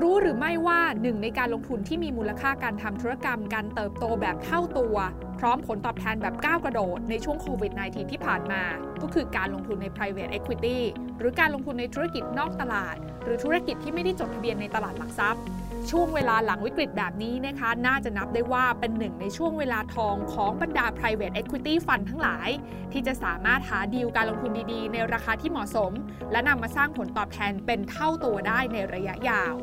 [0.00, 4.96] รู้หรือไม่ว่าหนึ่งในการลงทุนที่มีมูลค่าการทำธุรกรรมการเติบโตแบบเท่าตัว
[5.38, 8.62] พร้อมผลตอบแทนแบบก้าวกระโดดในช่วงโควิด -19 ที่ผ่านมา
[9.02, 10.78] ก็คือการลงทุนใน private equity
[11.18, 15.42] หรือการลงทุนในธุรกิจนอกตลาด หรือธุรกิจที่ไม่ได้จดทะเบียนในตลาดหลักทรัพย์
[15.90, 22.48] ช่วงเวลาหลังวิกฤตแบบนี้นะคะ น่าจะนับได้ว่าเป็นหนึ่งในช่วงเวลาทองของบรรดา private equity fund ทั้งหลาย
[22.92, 25.92] ที่จะสามารถหาดีลการลงทุนดีๆ ในราคาที่เหมาะสม
[26.32, 29.54] และนำมาสร้างผลตอบแทนเป็นเท่าตัวได้ในระยะยาว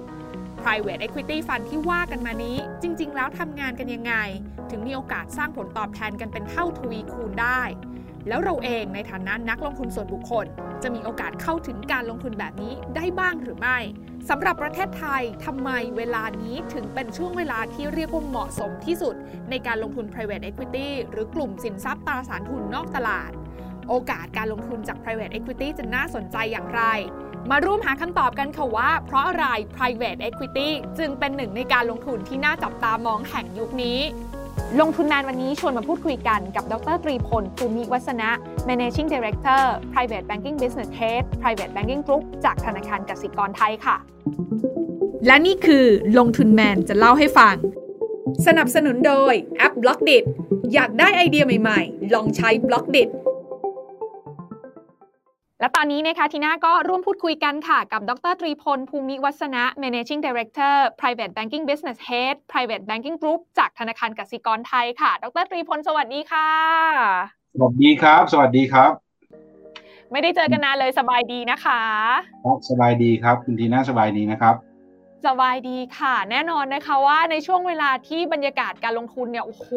[0.64, 4.14] private equity fund ที่ว่ากันมานี้ จริง ๆ แล้วทำงานกันยังไง
[4.71, 7.61] ถึงมีโอกาสสร้างผลตอบแทนกันเป็นเท่าทวีคูณได้
[8.28, 10.46] แล้วเราเองในฐานะนักลงทุนส่วนบุคคล
[10.83, 13.78] จะมีโอกาสเข้าถึงการลงทุนแบบนี้ได้บ้างหรือไม่
[14.29, 19.16] สำหรับประเทศไทยทำไมเวลานี้ถึงเป็นช่วงเวลาที่เรียกว่าเหมาะสมที่สุด
[19.50, 23.32] ในการลงทุน private equity หรือกลุ่มสินทรัพย์ตราสารทุนนอกตลาด
[23.89, 26.83] โอกาสการลงทุนจาก private equity จะน่าสนใจอย่างไร
[27.50, 29.45] มาร่วมหาคำตอบกันค่ะว่า เพราะอะไร
[29.75, 33.99] private equity จึงเป็นหนึ่งในการลงทุนที่น่าจับตามองแห่งยุคนี้
[34.79, 38.29] ลงทุนแมนวันนี้ชวนมาพูดคุยกันกับดรตรีพลภูมิวัฒนะ
[38.69, 39.61] Managing Director
[39.93, 43.95] Private Banking Business Head Private Banking Group จากธนาคารกสิกรไทยค่ะ
[45.25, 45.85] และนี่คือ
[46.17, 47.55] ลงทุนแมนจะเล่าให้ฟัง
[48.47, 50.17] สนับสนุนโดยแอป b ล็อกดิ
[50.73, 53.03] อยากได้ไอเดียใหม่ๆ ลองใช้ b ล็อกดิ
[55.61, 66.49] และตอนนี้นะคะทีน่าก็ร่วมพูดคุยกันค่ะ กับดรตรีพล ภูมิวัฒนะ Managing Director Private Banking Business Head Private Banking Group จากธนาคารกสิกรไทยค่ะ ดรตรีพล สวัสดีค่ะ
[67.53, 68.91] สวัสดีครับ สวัสดีครับ
[70.11, 71.81] ไม่ได้เจอกันนานเลยสบายดีนะคะ
[72.45, 74.55] ครับสบายดีครับ คุณทีน่าสบายดีนะครับ
[75.25, 79.67] สบายดีค่ะ แน่นอนนะคะว่าในช่วงเวลาที่บรรยากาศการลงทุนเนี่ยโอ้โห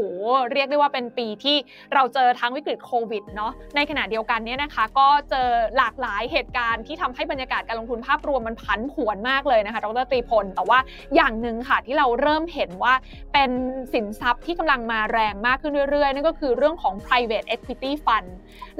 [0.52, 1.56] เรียกได้ว่าเป็นปีที่
[1.94, 10.78] เราเจอทั้งวิกฤตโควิดเนาะในขณะเดียวกันเนี่ยนะคะ ก็เจอหลากหลายเหตุการณ์ที่ทำให้บรรยากาศการลงทุนภาพรวมมันผันผวนมากเลยนะคะดรตรีพลแต่ว่า
[11.14, 12.94] อย่างหนึ่งค่ะที่เราเริ่มเห็นว่า
[13.32, 13.50] เป็น
[13.92, 18.28] สินทรัพย์ที่กำลังมาแรงมากขึ้นเรื่อยๆ นั่นก็คือเรื่องของ private equity fund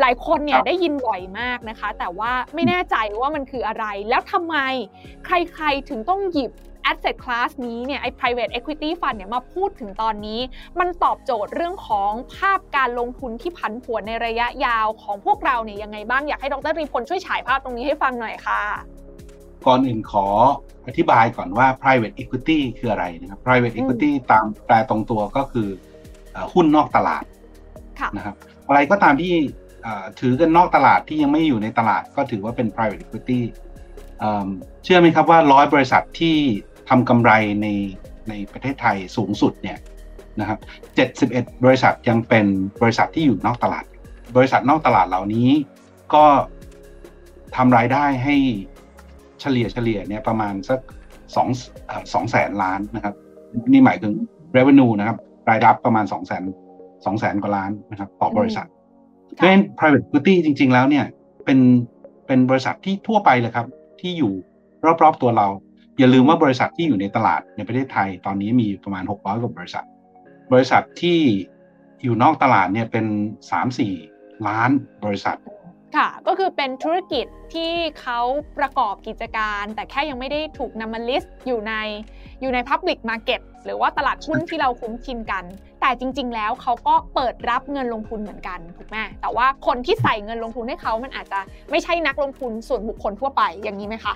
[0.00, 4.56] หลายคนเนี่ยได้ยินบ่อยมากนะคะ แต่ว่าไม่แน่ใจว่ามันคืออะไรแล้วทำไม
[5.26, 6.52] ใครๆถึงต้องหยิบ
[6.90, 10.40] asset class นี้เนี่ยไอ้ private equity fund เนี่ยมาพูดถึงตอนนี้
[10.80, 18.62] มันตอบโจทย์เรื่องของภาพการลงทุนที่ผันผวนในระยะยาวของพวกเราเนี่ยยังไงบ้างอยากให้ดรรีพลช่วยฉายภาพตรงนี้ให้ฟังหน่อยค่ะ
[19.66, 20.26] ก่อนอื่นขอ
[20.86, 25.68] อธิบายก่อนว่า private equity คืออะไรนะครับ private equity ตามแปลตรงตัวก็คือ
[26.52, 27.24] หุ้นนอกตลาด
[28.16, 28.34] นะครับ
[28.68, 29.34] อะไรก็ตามที่
[30.20, 33.40] ถือกันนอกตลาดที่ยังไม่อยู่ในตลาดก็ถือว่าเป็น private equity
[34.84, 36.36] เชื่อไหมครับว่าร้อยบริษัทที่
[36.88, 37.30] ทำกำไร
[37.62, 37.66] ใน
[38.28, 39.78] ในประเทศไทยสูงสุดเนี่ย
[40.40, 40.58] นะครับ
[41.30, 42.46] 71 บริษัทยังเป็น
[42.82, 43.84] บริษัทที่อยู่นอกตลาด
[44.36, 45.48] บริษัทนอกตลาดเหล่านี้
[46.14, 46.24] ก็
[47.56, 48.36] ทำรายได้ให้
[49.40, 50.80] เฉลี่ยเฉลี่ยเนี่ยประมาณสัก
[51.36, 51.48] สอง
[52.12, 53.14] สองแสนล้านนะครับ
[53.72, 54.14] นี่หมายถึง
[54.56, 55.18] revenue นะครับ
[55.50, 56.44] รายรับประมาณสองแสน
[57.04, 58.66] สองแสนกว่าล้านนะครับ ต่อบริษัท
[59.34, 61.04] เพราะฉะนั้น private equity จริง ๆ แล้วเนี่ย
[61.44, 61.58] เป็น
[62.26, 63.66] เป็นบริษัทที่ทั่วไปเลยครับ
[64.00, 64.32] ที่อยู่
[65.02, 65.46] รอบๆตัวเรา
[65.98, 69.84] อย่าลืมว่าบริษัทที่อยู่ในตลาดในประเทศไทยตอนนี้มีประมาณ 600 กว่าบริษัท
[70.52, 71.18] บริษัทที่
[72.02, 73.06] อยู่นอกตลาดเนี่ยเป็น
[73.72, 74.70] 3-4 ล้าน
[75.04, 75.38] บริษัท
[75.96, 78.20] ค่ะ ก็คือเป็นธุรกิจที่เขา
[78.58, 81.74] ประกอบกิจการ แต่แค่ยังไม่ได้ถูกนำมาลิสต์อยู่ใน
[82.40, 85.44] อยู่ใน Public Market หรือว่าตลาดหุ้นที่เราคุ้นชินกัน
[85.80, 91.40] แต่จริง ๆ แล้วเขาก็เปิดรับเงินลงทุนเหมือนกันถูกไหมแต่ว่าคนที่ใส่เงินลงทุนให้เขามันอาจจะ
[91.70, 94.14] ไม่ใช่นักลงทุนส่วนบุคคลทั่วไปอย่างนี้ไหมคะ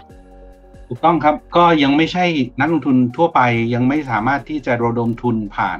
[0.89, 2.25] ถูกต้องครับ ก็ยังไม่ใช่
[2.61, 3.41] นักลงทุนทั่วไป
[3.75, 5.79] ยังไม่สามารถที่จะระดมทุนผ่าน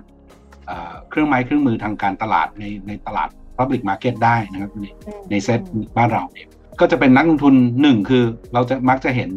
[1.09, 4.85] เครื่องไม้เครื่องมือทางการตลาดในในตลาด Public Market ได้นะครับใน
[5.31, 5.61] ในเซต
[5.97, 6.49] บ้านเราเนี่ย
[6.81, 8.25] ก็จะเป็นนักลงทุนหนึ่งคือ
[8.55, 9.31] เราจะมักจะเห็น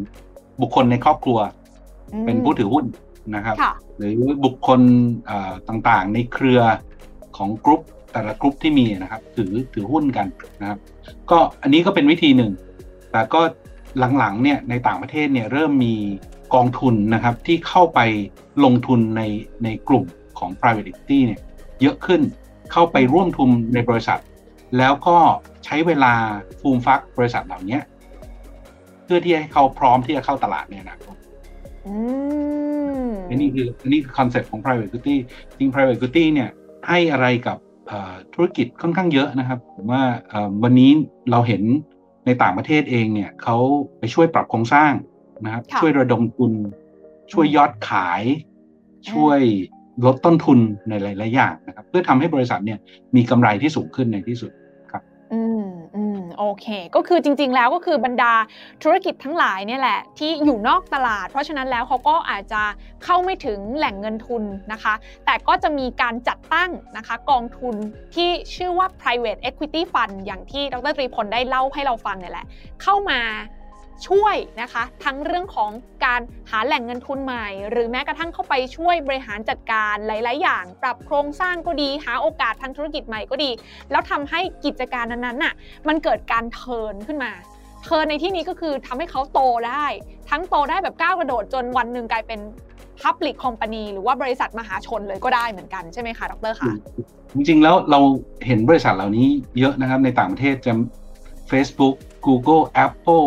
[0.60, 1.38] บุคคลในครอบครัว
[2.24, 2.84] เป็นผู้ถือหุ้น
[3.34, 3.56] นะครับ
[3.98, 4.80] หรือบุคคล
[5.68, 6.60] ต่างๆ ในเครือ
[7.36, 7.80] ของกรุ๊ป
[8.12, 10.26] แต่ละกรุ๊ปที่มีนะครับ ถือถือหุ้นกัน
[10.60, 10.78] นะครับ
[11.30, 12.52] ก็อันนี้ก็เป็นวิธีหนึ่ง
[13.12, 13.40] แต่ก็
[14.18, 15.94] หลังๆเนี่ยในต่างประเทศเนี่ยเริ่มมี
[16.54, 18.00] กองทุนนะครับที่เข้าไป
[18.64, 19.22] ลงทุนใน
[19.64, 20.04] ในกลุ่ม
[20.38, 21.40] ของ private equity เนี่ย
[21.82, 22.20] เยอะขึ้น
[22.72, 24.20] เข้าไปร่วมทุนในบริษัท
[24.78, 25.16] แล้วก็
[25.64, 26.12] ใช้เวลา
[26.60, 27.78] ฟูมฟักบริษัทเหล่านี้
[29.04, 30.98] เพื่อที่ให้เขาพร้อมที่จะเข้าตลาดเนี่ยนะ
[33.28, 35.16] อันนี้คืออันนี้คือคอนเซ็ปต์ของ private equity
[35.58, 36.50] จริง private equity เนี่ย
[36.88, 37.58] ให้อะไรกับ
[38.34, 40.02] ธุรกิจค่อนข้างเยอะนะครับ ผมว่า
[40.62, 40.90] วันนี้
[41.30, 41.62] เราเห็น
[42.26, 43.56] ในต่างประเทศเองเนี่ยเขา
[43.98, 44.92] ไปช่วยปรับโครงสร้าง
[45.44, 46.52] นะครับช่วยระดมทุน
[47.32, 48.22] ช่วยยอดขาย
[49.10, 49.40] ช่วย
[50.06, 50.58] ลดต้นทุน
[50.88, 52.78] ในหลาย ๆ อย่างนะครับ เพื่อทำให้บริษัทเนี่ย
[53.16, 54.61] มีกำไรที่สูงขึ้นในที่สุดครับ
[55.32, 58.32] อืมอืมโอเค ก็คือจริง ๆ แล้วก็คือบรรดา
[58.82, 62.62] ธุรกิจทั้งหลายเนี่ยแหละ ที่อยู่นอกตลาด เพราะฉะนั้นแล้วเขาก็อาจจะ
[63.04, 64.42] เข้าไม่ถึงแหล่งเงินทุน
[64.72, 64.94] นะคะ
[65.26, 67.74] แต่ก็จะมีการจัดตั้งนะคะกองทุน
[68.14, 72.46] ที่ชื่อว่า private equity fund อย่างที่ดรตรีพลได้เล่าให้เราฟังเนี่ยแหละ
[72.82, 73.20] เข้ามา
[74.08, 75.70] ช่วยนะคะ ทั้งเรื่องของ
[76.04, 83.50] การหาแหล่งเงินทุนใหม่ หรือแม้กระทั่งเข้าไปช่วยบริหารจัดการหลาย ๆ อย่าง ปรับโครงสร้างก็ดี หาโอกาสทางธุรกิจใหม่ก็ดี
[83.90, 85.54] แล้วทำให้กิจการนั้นๆน่ะ
[85.88, 87.32] มันเกิดการเทินขึ้นมา
[87.84, 89.86] เทินในที่นี้ก็คือทำให้เขาโตได้
[90.30, 92.40] ทั้งโตได้แบบก้าวกระโดดจนวันหนึ่งกลายเป็น
[93.02, 96.72] Public Company หรือว่าบริษัทมหาชนเลยก็ได้เหมือนกันใช่ไหมคะดรคะ
[97.34, 98.00] จริงๆแล้วเรา
[98.46, 99.28] เห็นบริษัทเหล่านี้
[99.58, 100.72] เยอะนะครับในต่างประเทศจะ
[101.50, 101.94] Facebook
[102.26, 103.26] Google Apple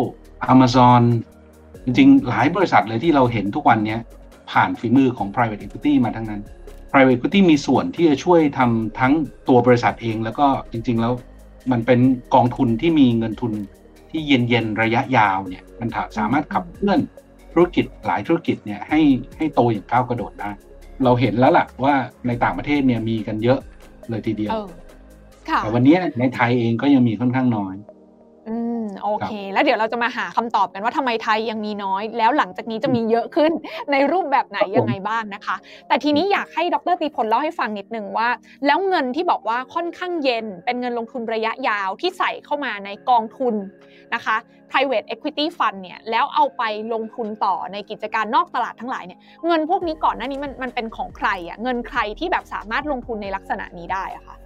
[0.52, 1.02] Amazon
[1.84, 3.96] จริงๆ หลายบริษัทเลยที่เราเห็นทุกวันนี้
[4.50, 6.40] ผ่านฝีมือของ private equity มาทั้งนั้น
[6.90, 9.12] private equity มีส่วนที่จะช่วยทำทั้ง
[9.48, 11.12] ตัวบริษัทเอง แล้วก็จริง ๆ แล้ว
[11.72, 12.00] มันเป็น
[12.34, 13.52] กองทุนที่มีเงินทุน
[14.10, 15.88] ที่เย็น ๆ ระยะยาวเนี่ยมัน
[16.18, 17.00] สามารถขับเคลื่อน
[17.52, 19.00] ธุรกิจหลายธุรกิจเนี่ยให้
[19.36, 20.50] ให้โตอย่างก้าวกระโดดได้
[21.04, 21.94] เราเห็นแล้วล่ะว่า
[22.26, 23.58] ในต่างประเทศเนี่ยมีกันเยอะ
[24.10, 24.52] เลยทีเดียว
[25.58, 27.74] แต่วันนี้ในไทยเองก็ยังมีค่อนข้างน้อย
[28.48, 33.52] อืมโอเค แล้วเดี๋ยวเราจะมาหาคำตอบกันว่าทำไมไทยยังมีน้อย แล้วหลังจากนี้จะมีเยอะขึ้น
[33.92, 35.56] ในรูปแบบไหนยังไงบ้างนะคะ
[35.88, 38.28] แต่ทีนี้อยากให้ดรตีพลเล่าให้ฟังนิดนึงว่า
[38.66, 43.54] แล้วเงินที่บอกว่าค่อนข้างเย็น เป็นเงินลงทุนระยะยาวที่ใส่เข้ามาในกองทุน
[44.14, 44.36] นะคะ
[44.70, 46.62] private equity fund เนี่ยแล้วเอาไป
[46.92, 54.36] ลงทุนต่อในกิจการนอกตลาดทั้งหลายเนี่ยเงินพวกนี้ก่อนหน้านี้มันมันเป็นของใครอะ่ะเงินใครที่แบบสามารถลงทุนในลักษณะนี้ได้อะคะ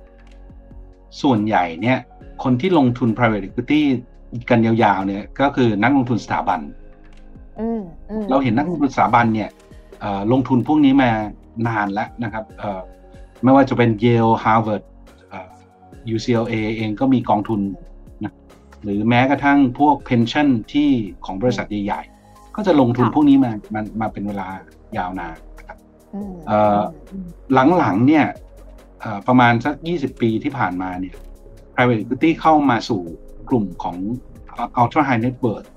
[1.22, 1.98] ส่วนใหญ่เนี่ย
[2.42, 3.80] คนที่ลงทุน private equity
[4.50, 6.60] กันยาวๆเนี่ยก็คือนักลงทุนสถาบัน
[8.30, 9.48] เราเห็นนักลงทุนสถาบันเนี่ย
[10.32, 11.10] ลงทุนพวกนี้มา
[11.68, 12.44] นานแล้วนะครับ
[13.42, 14.82] ไม่ว่าจะเป็น Yale Harvard
[16.14, 17.60] UCLA เองก็มีกองทุน
[18.24, 18.32] นะ
[18.82, 20.90] หรือแม้กระทั่งพวกเพนชั่นที่
[21.24, 24.48] ของบริษัทใหญ่ๆก็จะลงทุนพวกนี้มามามาเป็นเวลา
[24.96, 25.78] ยาวนานนะครับ
[27.78, 28.24] หลังๆเนี่ย
[29.26, 31.14] ประมาณสัก 20 ปีที่ผ่านมาเนี่ย
[31.74, 33.02] private equity เข้ามาสู่
[33.48, 33.96] กลุ่มของ
[34.80, 35.68] ultra high net worth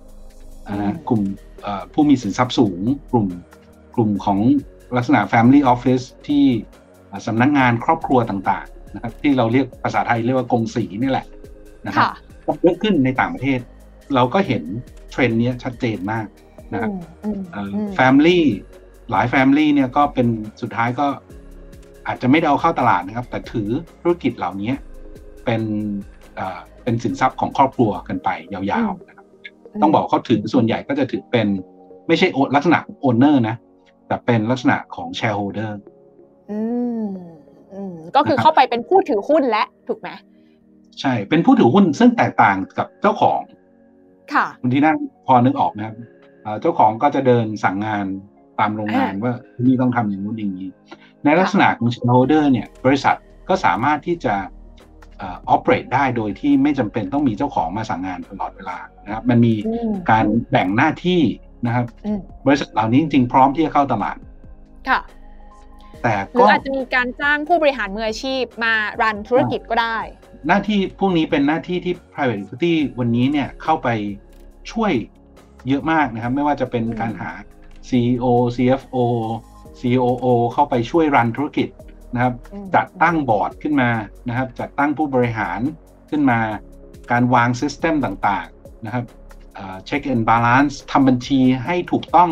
[0.70, 1.22] นะกลุ่ม
[1.94, 2.80] ผู้มีสินทรัพย์สูง
[3.12, 3.28] กลุ่ม
[3.96, 4.40] กลุ่มของ
[4.96, 6.46] ลักษณะ family office ที่
[7.28, 11.26] สำนักงงานครอบครัวต่างๆนะครับที่เราเรียกภาษาไทยเรียกว่ากงสีนี่แหละ
[11.86, 12.08] นะครับ
[12.62, 13.60] เยอะขึ้นในต่างประเทศ
[14.16, 14.64] เราก็เห็น
[15.12, 16.28] เทรนด์นี้ชัดเจนมาก
[16.74, 16.92] นะครับ
[17.98, 18.40] family
[19.12, 20.28] หลาย family เนี่ยก็เป็น
[20.62, 21.08] สุดท้ายก็
[22.08, 23.70] อาจจะไม่ได้เอาเข้าตลาดนะครับ แต่ถือ
[24.02, 24.72] ธุรกิจเหล่านี้
[25.46, 25.62] เป็น
[26.84, 29.26] เป็นสินทรัพย์ของครอบครัวกันไปยาวๆนะครับ
[29.82, 31.48] ต้องบอกเขาถือส่วนใหญ่ก็จะถือเป็น
[32.08, 33.56] ไม่ใช่ลักษณะ owner นะ
[34.08, 35.80] แต่เป็นลักษณะของ shareholder
[36.52, 36.60] อื
[37.04, 37.06] ม
[37.74, 40.10] อืมก็คือเข้าไปเป็นผู้ถือหุ้นและถูกไหม
[41.02, 43.40] ใช่ เป็นผู้ถือหุ้นซึ่งแตกต่างกับเจ้าของ
[44.34, 45.96] ค่ะคุณที่นั่งพอนึกออกนะครับ
[46.62, 48.06] เจ้าของก็จะเดินสั่งงาน
[48.60, 50.70] ตามโรงงานว่าที่นี่ต้องทำอย่างนู้นอย่างนี้
[51.26, 53.16] ในลักษณะของแชร์โฮเดอร์เนี่ยบริษัท
[53.50, 54.36] ก็สามารถที่จะ
[55.22, 59.54] ออเปเรตได้โดยที่ไม่จำเป็นต้องมีเจ้าของมาสั่งงานตลอดเวลานะครับมันมี
[60.12, 61.22] การแบ่งหน้าที่
[61.66, 61.86] นะครับ
[62.46, 64.18] บริษัทเหล่านี้จริงๆพร้อมที่จะเข้าตลาด
[64.90, 65.00] ค่ะ
[66.04, 69.98] แต่ก็อาจจะมีการจ้างผู้บริหารมืออาชีพมารันธุรกิจก็ได้
[70.48, 73.88] หน้าที่พวกนี้เป็นหน้าที่ที่ private equity วันนี้เนี่ยเข้าไป
[74.72, 74.92] ช่วย
[75.68, 77.32] เยอะมากนะครับ ไม่ว่าจะเป็นการหา
[77.90, 78.26] CEO
[78.56, 78.96] CFO
[79.80, 81.68] COO เข้าไปช่วย run ธุรกิจ
[82.14, 82.34] นะครับ
[82.76, 83.90] จัดตั้งบอร์ดขึ้นมา
[84.30, 85.60] นะครับจัดตั้งผู้บริหาร
[86.10, 86.40] ขึ้นมา
[87.12, 89.06] การวาง system ต่างๆนะครับ
[89.86, 92.30] check and balance ทำบัญชีให้ถูกต้อง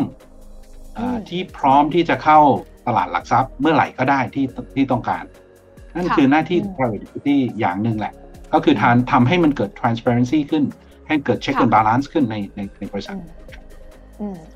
[0.98, 2.38] อที่พร้อมที่จะเข้า
[2.86, 5.24] ตลาดหลักทรัพย์เมื่อไหร่ก็ได้ที่ที่ต้องการ
[5.96, 8.14] นั่นคือหน้าที่ private equity อย่างหนึ่งแหละ
[8.52, 10.64] ก็คือทานทำให้มันเกิด transparency ขึ้น
[11.08, 13.16] ให้เกิด check and balance ขึ้นในในในบริษัท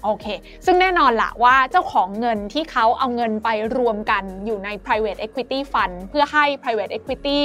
[0.04, 0.26] โอเค
[0.66, 7.40] ซึ่งแน่นอนละว่าเจ้าของเงินที่เขาเอาเงินไปรวมกันอยู่ใน private equity fund เพื่อให้ private equity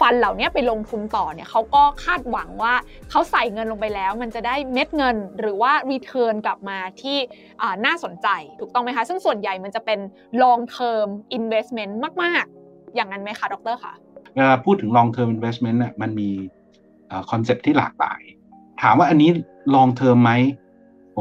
[0.00, 2.74] ฟันเหล่านี้ไปลงทุนต่อเนี่ยเขาก็คาดหวังว่า
[3.10, 7.18] เขาใส่เงินลงไปแล้ว มันจะได้เม็ดเงินหรือว่า return กลับมาที่
[7.86, 8.28] น่าสนใจ
[8.60, 9.98] ถูกต้องไหมคะ ซึ่งส่วนใหญ่มันจะเป็น
[10.42, 11.92] long term investment
[12.22, 13.92] มาก ๆ อย่างนั้นไหมคะดรคะ
[14.34, 16.30] เวลาพูดถึง long term investment น่ะมันมี
[17.30, 18.22] คอนเซ็ปที่หลากหลาย
[18.82, 19.30] ถามว่าอันนี้
[19.74, 20.32] long term ไหม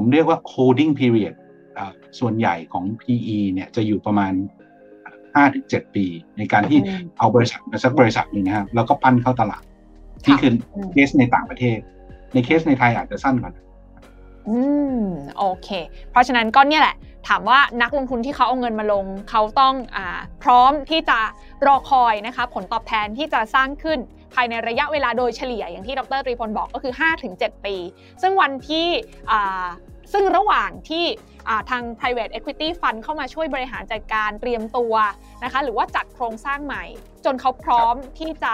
[0.01, 1.35] ผมเรียกว่า holding period
[2.19, 4.33] ส่วนใหญ่ของ PE เนี่ยจะอยู่ประมาณ
[5.33, 6.05] 5-7 ปี
[6.37, 6.79] ในการที่
[7.17, 9.63] เอาบริษัทมาสักบริษัทนึงนะครับแล้วก็ปั้นเข้าตลาด
[10.25, 10.53] ที่คือ
[10.91, 11.77] เคสในต่างประเทศ
[12.33, 13.51] ในเคสในไทยอาจจะสั้นกว่า
[14.47, 14.57] อื
[14.99, 15.03] ม
[15.37, 15.69] โอเค
[16.11, 16.95] เพราะฉะนั้นก็เนี่ยแหละ
[17.27, 21.19] ถามว่านักลงทุนที่เขาเอาเงินมาลง เขาต้องอ่าพร้อมที่จะ
[21.67, 23.99] รอคอยนะคะผลตอบแทนที่จะสร้างขึ้น
[24.33, 26.93] ภายในระยะเวลาโดยเฉลี่ยอย่างที่ดรตรีพลบอกก็คือ
[27.29, 27.75] 5-7 ปี
[28.21, 28.87] ซึ่งวันที่
[30.13, 31.05] ซึ่งระหว่างที่
[31.69, 34.93] ทาง private equity fund เข้ามาช่วยบริหารจัดการเตรียมตัว
[35.43, 36.85] นะคะหรือว่าจัดโครงสร้างใหม่
[37.25, 38.53] จนเขาพร้อมที่จะ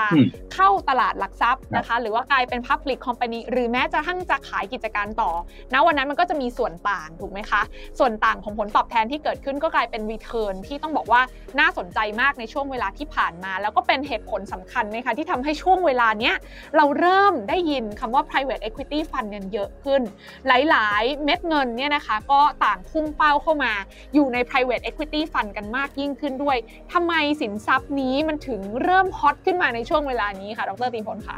[0.53, 5.31] เข้าตลาดหลักทรัพย์นะคะ หรือว่ากลายเป็น public company หรือแม้จะทั้งจะขายกิจการต่อ
[5.73, 7.61] ณวันนั้นมันก็จะมีส่วนต่างถูกไหมคะ
[7.99, 11.21] ส่วนต่างของผลตอบแทนที่เกิดขึ้นก็กลายเป็น return ที่ต้องบอกว่า
[11.59, 16.35] น่าสนใจมากในช่วงเวลาที่ผ่านมา แล้วก็เป็นเหตุผลสำคัญนะคะที่ทำให้ช่วงเวลาเนี้ย
[16.75, 20.01] เราเริ่มได้ยินคำว่า private equity fund เงินเยอะขึ้น
[20.47, 23.73] หลายๆ เม็ดเงินเนี่ยนะคะก็ต่างพุ่งเป้าเข้ามา
[24.13, 26.57] อยู่ใน private equity fund กันมากยิ่งขึ้นด้วย
[26.93, 31.37] ทำไมสินทรัพย์นี้มันถึงเริ่ม hot ขึ้นมาในช่วงเวลานี้ค่ะ ดรตีพลค่ะ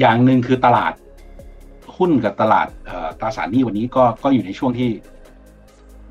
[0.00, 0.92] อย่างหนึ่งคือตลาด
[1.96, 2.66] หุ้นกับตลาด
[3.20, 4.90] ตราสารหนี้วันนี้ก็ก็อยู่ในช่วงที่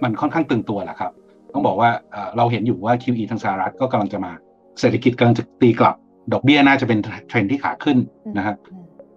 [0.03, 1.11] มันค่อนข้างตึงตัวแหละครับ
[1.53, 1.89] ต้องบอกว่า
[2.37, 4.31] เราเห็นอยู่ว่า QE ทางสหรัฐก็กำลังจะมา
[4.79, 5.95] เศรษฐกิจกำลังจะตีกลับ
[6.33, 7.97] ดอกเบี้ยน่าจะเป็นเทรนที่ขาขึ้น
[8.37, 8.57] นะครับ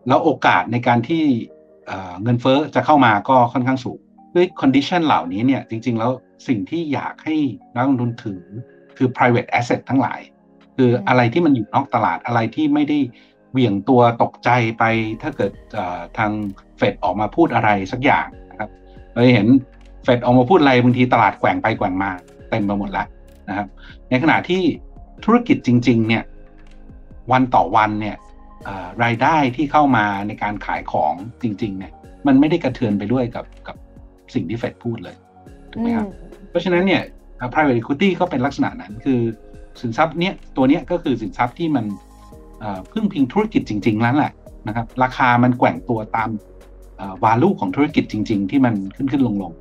[0.08, 1.22] แล้วโอกาสในการที่
[2.22, 3.98] เงินเฟ้อจะเข้ามาก็ค่อนข้างสูง
[4.34, 6.10] ด้วย condition เหล่านี้เนี่ยจริง ๆ แล้ว
[6.48, 7.36] สิ่งที่อยากให้
[7.74, 8.42] นักลงทุนถือ
[8.96, 10.20] คือ private asset ทั้งหลาย
[10.76, 12.99] คืออะไรที่มันอยู่นอกตลาดอะไรที่ไม่ได้
[13.52, 14.85] เหวี่ยงตัวตกใจไป
[15.23, 15.52] ถ้าเกิด
[16.19, 16.31] ทาง
[16.76, 18.71] เฟดออกมาพูดอะไรสักอย่างนะครับ
[19.12, 19.49] เราเห็น
[20.05, 22.11] เฟดออกมาพูดอะไรบางทีตลาดแกว่งไปแกว่งมา
[22.50, 23.07] เต็มไปหมดแล้ว
[23.49, 23.67] นะครับ
[24.11, 24.62] ในขณะที่
[25.25, 26.25] ธุรกิจจริง ๆ เนี่ย
[27.33, 28.17] วันต่อวันเนี่ย
[29.05, 31.93] รายได้ที่เข้ามาในการขายของจริง ๆ เนี่ย
[32.26, 33.76] มันไม่ได้กระเทือนไปด้วยกับกับ
[34.35, 35.17] สิ่งที่เฟดพูดเลย
[35.71, 36.07] ถูกไหมครับ
[36.50, 37.02] เพราะฉะนั้นเนี่ย
[37.52, 39.21] private equity ก็เป็นลักษณะนั้นคือ
[39.81, 41.85] สินทรัพย์เนี้ยตัวเนี้ยก็คือสินทรัพย์ที่มัน
[42.93, 44.33] พึ่งพิงธุรกิจจริงๆแล้วแหละ
[44.69, 46.31] นะครับ ราคามันแกว่งตัวตาม
[47.25, 49.52] วาลูของธุรกิจจริง ๆ ที่มันขึ้นขึ้นลงลง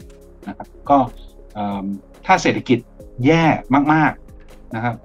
[0.48, 0.98] นะครับก็
[2.25, 2.80] ถ้าเศรษฐกิจ
[3.25, 3.44] แย่
[3.94, 4.96] มากๆนะครับ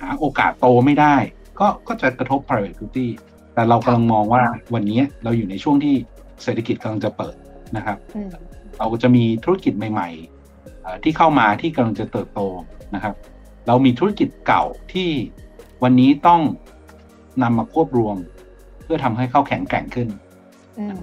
[0.00, 1.16] หาโอกาสโตไม่ได้
[1.60, 3.06] ก็ก็จะกระทบ private equity
[3.54, 4.42] แต่เรากำลังมองว่า
[4.74, 5.94] วันนี้เราอยู่ในช่วงที่
[6.42, 7.36] เศรษฐกิจกำลังจะเปิด
[7.76, 7.98] นะครับ
[8.78, 10.08] เราจะมีธุรกิจใหม่
[10.56, 12.40] ๆ ที่เข้ามาที่กำลังจะเติบโต
[12.94, 13.14] นะครับ
[13.66, 15.10] เรามีธุรกิจเก่าที่
[15.82, 16.40] วันนี้ต้อง
[17.42, 18.16] นำมาควบรวม
[18.84, 20.08] เพื่อทำให้เข้าแข็งแกร่งขึ้น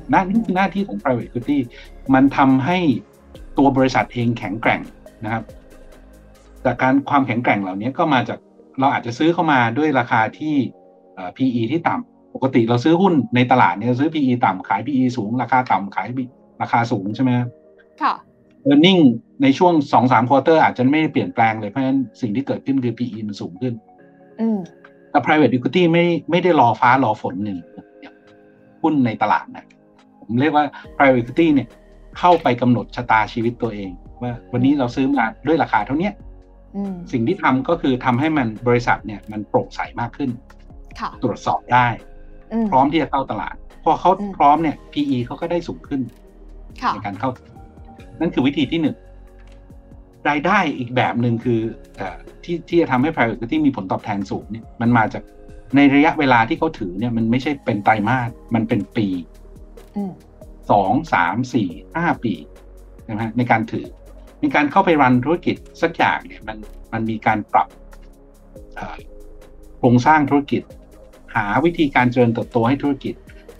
[0.09, 1.57] หน้านี่คือหน้าที่ของ private equity
[2.13, 2.77] มันทำให้
[3.57, 4.81] ตัวบริษัทเองแข็งแกร่ง
[5.23, 5.43] นะครับ
[6.65, 8.39] จากการความแข็งแกร่งเหล่านี้ก็มาจาก
[8.79, 10.55] เราอาจจะซื้อเข้ามาด้วยราคาที่
[11.37, 16.07] PE ที่ต่ำปกติเราซื้อหุ้นในตลาดเนี่ยซื้อ PE ต่ำขาย PE สูง ราคาต่ำขาย
[16.61, 17.31] ราคาสูงใช่ไหม
[18.01, 18.13] ค่ะ
[18.71, 19.01] earning
[19.43, 23.73] ในช่วงสองสามควอเตอร์อาจจะไม่ได้เปลี่ยนแปลงเลย เพราะฉะนั้นสิ่งที่เกิดขึ้นคือ PE มันสูงขึ้น
[25.11, 27.57] แต่ private equity ไม่ไม่ได้รอฟ้ารอฝนหนึ่ง
[28.81, 29.65] หุ้นในตลาดนะ
[30.21, 30.65] ผมเรียกว่า
[30.95, 31.67] private equity เนี่ย
[32.19, 33.89] เข้าไปกำหนดชะตาชีวิตตัวเอง
[34.21, 36.11] ว่าวันนี้เราซื้อมาด้วยราคาเท่านี้
[37.11, 40.29] สิ่งที่ทำก็คือทำให้มันบริษัทเนี่ย มันโปร่งใสมากขึ้น
[41.23, 41.87] ตรวจสอบได้
[42.69, 46.01] พร้อมที่จะเข้าตลาด พอเขาพร้อมเนี่ย PE เขาก็ได้สูงขึ้น
[46.93, 47.29] ในการเข้า
[48.23, 48.95] นั่นคือวิธีที่หนึ่ง
[50.29, 51.59] รายได้อีกแบบหนึ่งคือ
[52.43, 55.23] ที่ที่จะทำให้ private equity มีผลตอบแทนสูงเนี่ยมันมาจาก
[55.75, 59.07] ในระยะเวลาที่เขาถือเนี่ยมันไม่ใช่เป็นไตรมาสมันเป็นปี
[60.71, 62.33] สองสามสี่ห้าปี
[63.09, 63.87] นะฮะในการถือ
[64.41, 66.57] ในการเข้าไปรันธุรกิจสักอย่างเนี่ยมัน
[66.93, 67.67] มันมีการปรับ
[69.77, 70.61] โครงสร้างธุรกิจ
[71.35, 73.13] หาวิธีการเจริญเติบโตให้ธุรกิจ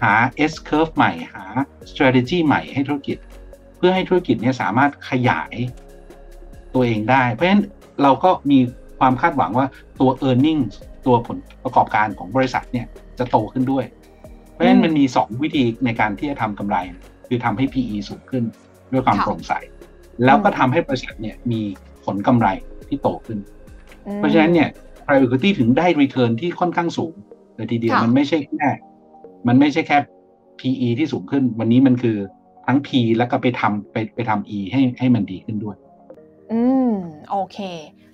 [0.04, 0.14] หา
[0.52, 1.46] S curve ใหม่หา
[1.92, 5.54] strategy ใหม่ให้ธุรกิจเพื่อให้ธุรกิจนี้สามารถขยาย
[6.74, 7.64] ตัวเองได้ เพราะฉะนั้น
[8.04, 8.60] เราก็มี
[9.00, 9.68] ความคาดหวังว่า
[10.00, 10.62] ตัว e a r n i n g
[11.06, 12.86] ตัวผลประกอบการของบริษัทเนี่ย
[13.20, 13.86] จะโตขึ้นด้วย
[14.52, 16.78] เพราะฉะนั้นมันมีสองวิธีในการที่จะทำกำไร
[17.28, 18.44] คือทำให้ PE สูงขึ้น
[18.92, 19.54] ด้วยความโปร่งใส
[20.26, 21.62] แล้วก็ทำให้บริษัทเนี่ยมี
[22.06, 22.48] ผลกำไร
[22.88, 23.40] ที่โตขึ้น
[24.18, 24.70] เพราะฉะนั้นเนี่ย
[25.06, 27.14] private equity ถึงได้ return ที่ค่อนข้างสูง
[27.56, 28.70] เลยทีเดียวมันไม่ใช่แค่
[29.48, 29.98] มันไม่ใช่แค่
[30.60, 32.18] PE ที่สูงขึ้น วันนี้มันคือ
[32.66, 35.78] ทั้ง P แล้วก็ไปทำไปไปทำ E ให้ให้มันดีขึ้นด้วย
[36.52, 36.94] อืม
[37.30, 37.58] โอเค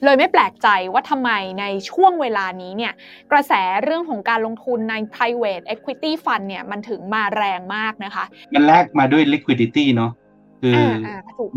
[0.03, 2.93] เลยไม่แปลกใจว่าทำไมในช่วงเวลานี้เนี่ย
[3.31, 3.53] กระแส
[3.83, 8.25] เรื่องของการลงทุนใน private equity fund เนี่ย มันถึงมาแรงมากนะคะ
[8.55, 10.11] มันแลกมาด้วย liquidity เนาะ
[10.61, 11.09] คืออ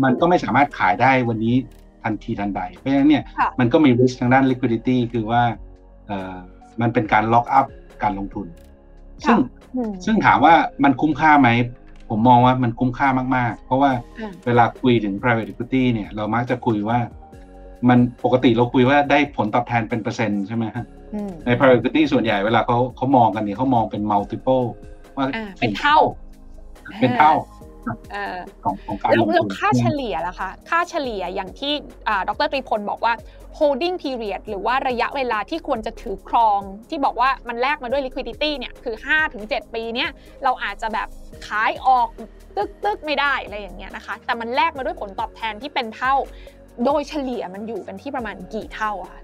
[0.03, 1.55] มันก็ไม่สามารถขายได้วันนี้
[2.03, 3.23] ทันทีทันใด เพราะฉะนั้นเนี่ย
[3.59, 5.43] มันก็มี risk ทางด้าน liquidity คือว่า
[6.07, 6.35] เออ
[6.81, 7.65] มันเป็นการ lock up
[8.03, 8.47] การลงทุน
[9.27, 9.37] ซึ่ง
[10.05, 11.49] ซึ่งถามว่ามันคุ้มค่าไหม
[12.09, 13.91] ผมมองว่ามันคุ้มค่ามาก ๆ เพราะว่า
[14.45, 16.99] เวลาคุยถึง private equity เนี่ย เรามักจะคุยว่า
[17.89, 20.85] มันปกติเราคุยว่าได้ผลตอบแทนเป็นเปอร์เซ็นต์ใช่ไหมฮะ
[21.45, 24.65] ใน private equity ส่วนใหญ่เวลาเขาเขามองกันเนี่ยเขามองเป็น multiple
[25.17, 25.25] ว่า
[25.59, 25.97] เป็นเท่า
[27.01, 27.33] เป็นเท่า
[28.63, 31.73] ของของการลงทุนแล้วค่าเฉลี่ยล่ะคะ ค่าเฉลี่ยอย่างที่
[32.29, 33.13] ดรตรีพลบอกว่า
[33.59, 36.59] holding period หรือว่าระยะเวลาที่ควรจะถือครอง
[36.89, 38.95] ที่บอกว่ามันแลกมาด้วย liquidity เนี่ยคือ
[39.35, 40.09] 5-7 ปีเนี้ย
[40.43, 41.07] เราอาจจะแบบ
[41.47, 42.07] ขายออก
[42.55, 46.13] ตึกตึกไม่ได้อะไรอย่างเงี้ยนะคะ แต่มันแลกมาด้วยผลตอบแทนที่เป็นเท่า
[46.85, 49.21] โดยเฉลี่ยมันอยู่กันที่ประมาณกี่เท่าคะ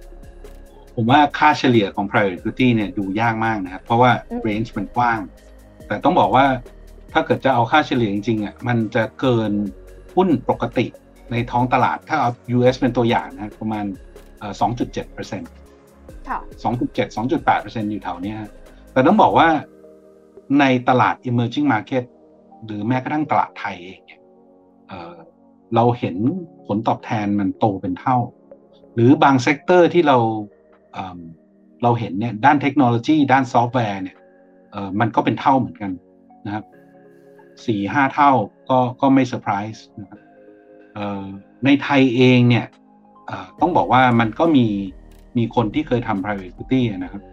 [0.96, 4.12] ผมว่าค่าเฉลี่ยของ private equity เนี่ยดูยากมากนะครับ เพราะว่า
[4.48, 5.20] range มันกว้าง
[5.88, 6.46] แต่ต้องบอกว่า
[7.14, 9.52] ถ้าเกิดจะเอาค่าเฉลี่ยจริงๆอะมันจะเกิน
[10.16, 10.86] หุ้นปกติ
[11.32, 13.86] ในท้องตลาดถ้าเอา US เป็นตัวอย่างนะประมาณ
[14.60, 15.52] 2.7เปอร์เซ็นต์
[16.64, 18.34] 2.7 2.8เปอร์เซ็นต์อยู่แถวนี้
[18.92, 19.50] แต่ต้องบอกว่า
[20.60, 22.04] ในตลาด emerging market
[22.66, 24.00] หรือแม้กระทั่งตลาดไทยเอง
[24.88, 26.16] เราเห็น
[26.68, 28.18] ผลตอบแทนมันโตเป็นเท่า
[28.94, 30.18] หรือบาง sector ที่เรา
[31.84, 34.18] เราเห็นเนี่ยด้านเทคโนโลยี ด้านซอฟต์แวร์เนี่ย
[35.00, 35.92] มันก็เป็นเท่าเหมือนกัน
[36.46, 36.64] นะครับ
[37.68, 38.32] สี่ห้าเท่า
[38.70, 40.20] ก็ก็ไม่เซอร์ไพรส์นะครับ
[41.66, 42.66] ในไทยเองเนี่ย
[43.62, 44.66] ต้องบอกว่ามันก็มี
[45.38, 47.24] มีคนที่เคยทำ private equity นะครับ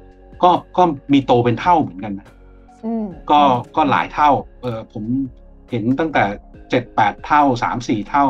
[0.42, 2.28] ก็ก็มีโตเป็นเท่าเหมือนกันนะ
[3.30, 3.40] ก็
[3.76, 4.30] ก็หลายเท่า
[4.62, 5.04] เออผม
[5.70, 6.24] เห็นตั้งแต่
[6.70, 8.26] เจ็ดแปดเท่าสามสี่เท่า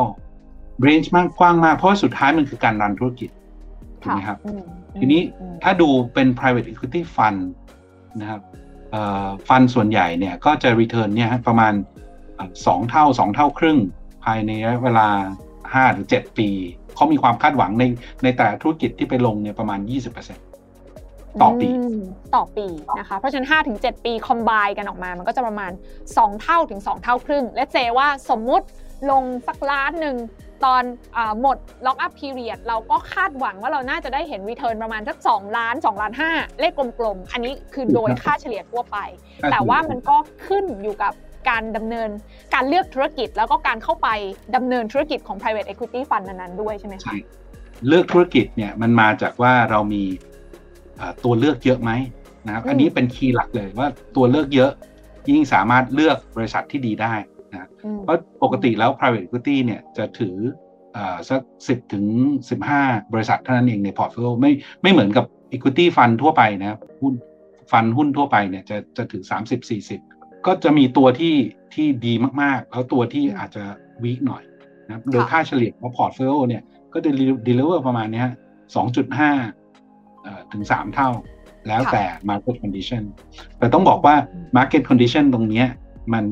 [0.81, 3.29] เรนจ์มากกว้างมาก เพราะว่าสุดท้ายมันคือการรันธุรกิจ
[4.01, 4.37] ถูกไหมครับ
[4.99, 5.21] ทีนี้
[5.63, 7.39] ถ้าดูเป็น private equity fund
[8.19, 8.41] นะครับ
[9.49, 11.73] ฟันส่วนใหญ่เนี่ยก็จะ return เนี่ยประมาณ
[12.65, 13.79] สองเท่าสองเท่าครึ่ง
[14.25, 14.51] ภายใน
[14.83, 15.07] เวลา
[15.73, 16.49] ห้าหรือเจ็ดปี
[16.95, 17.83] เขามีความคาดหวังใน
[18.23, 21.69] ในแต่ธุรกิจที่ไปลงเนี่ยประมาณ 20%ต่อปี
[22.35, 22.67] ต่อปี
[22.99, 25.71] นะคะ เพราะฉะนั้น5-7ปี combine กันออกมา มันก็จะประมาณ
[26.07, 28.65] 2 เท่าถึง 2 เท่าครึ่ง และเจว่าสมมุติ
[29.11, 30.15] ลงสักล้านหนึ่ง
[30.65, 38.97] ตอนหมด lock-up period เราก็คาดหวังว่าเราน่าจะได้เห็น return ประมาณสัก 2 ล้าน 2 ล้าน 5 เลขกลมๆ อันนี้คือโดยค่าเฉลี่ยทั่วไป
[39.51, 41.13] แต่ว่ามันก็ขึ้นอยู่กับ
[41.49, 42.09] การดำเนิน
[42.53, 44.09] การเลือกธุรกิจแล้วก็การเข้าไป
[44.55, 47.17] ดำเนินธุรกิจของ private equity fund นั้นๆด้วยใช่ไหมคะใช่
[47.87, 50.03] เลือกธุรกิจเนี่ยมันมาจากว่าเรามี
[51.23, 51.91] ตัวเลือกเยอะไหม
[52.45, 54.71] นะครับอันนี้เป็น key หลักเลยว่าตัวเลือกเยอะ
[55.29, 57.13] ยิ่งสามารถเลือกบริษัทที่ดีได้
[57.57, 57.69] นะ
[58.03, 60.35] เพราะปกติแล้ว private equity เนี่ยจะถือ
[61.29, 62.05] สักสิบถึง
[62.49, 62.81] สิบห้า
[63.13, 67.13] บริษัทเท่านั้นเองใน portfolio ไม่ไม่เหมือนกับ equity fund ทั่วไปนะครับหุ้น
[67.71, 69.99] fund หุ้นทั่วไปเนี่ยจะจะถือสามสิบสี่สิบ
[70.45, 71.35] ก็จะมีตัวที่
[71.73, 73.63] ที่ดีมากๆ แล้วตัวที่อาจจะ
[74.03, 74.43] weak หน่อย
[74.87, 77.11] นะโดยค่าเฉลี่ยของ portfolio เนี่ยก็จะ
[77.47, 78.25] deliver ประมาณนี้
[78.75, 79.31] สองจุดห้า
[80.51, 81.09] ถึงสามเท่า
[81.67, 83.03] แล้วแต่ market condition
[83.57, 84.15] แต่ต้องบอกว่า
[84.57, 85.63] market condition ตรงนี้
[86.13, 86.25] มัน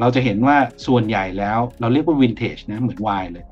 [0.00, 3.44] เราจะเห็นว่าส่วนใหญ่แล้วเราเรียกว่า vintage นะเหมือนไวน์เลย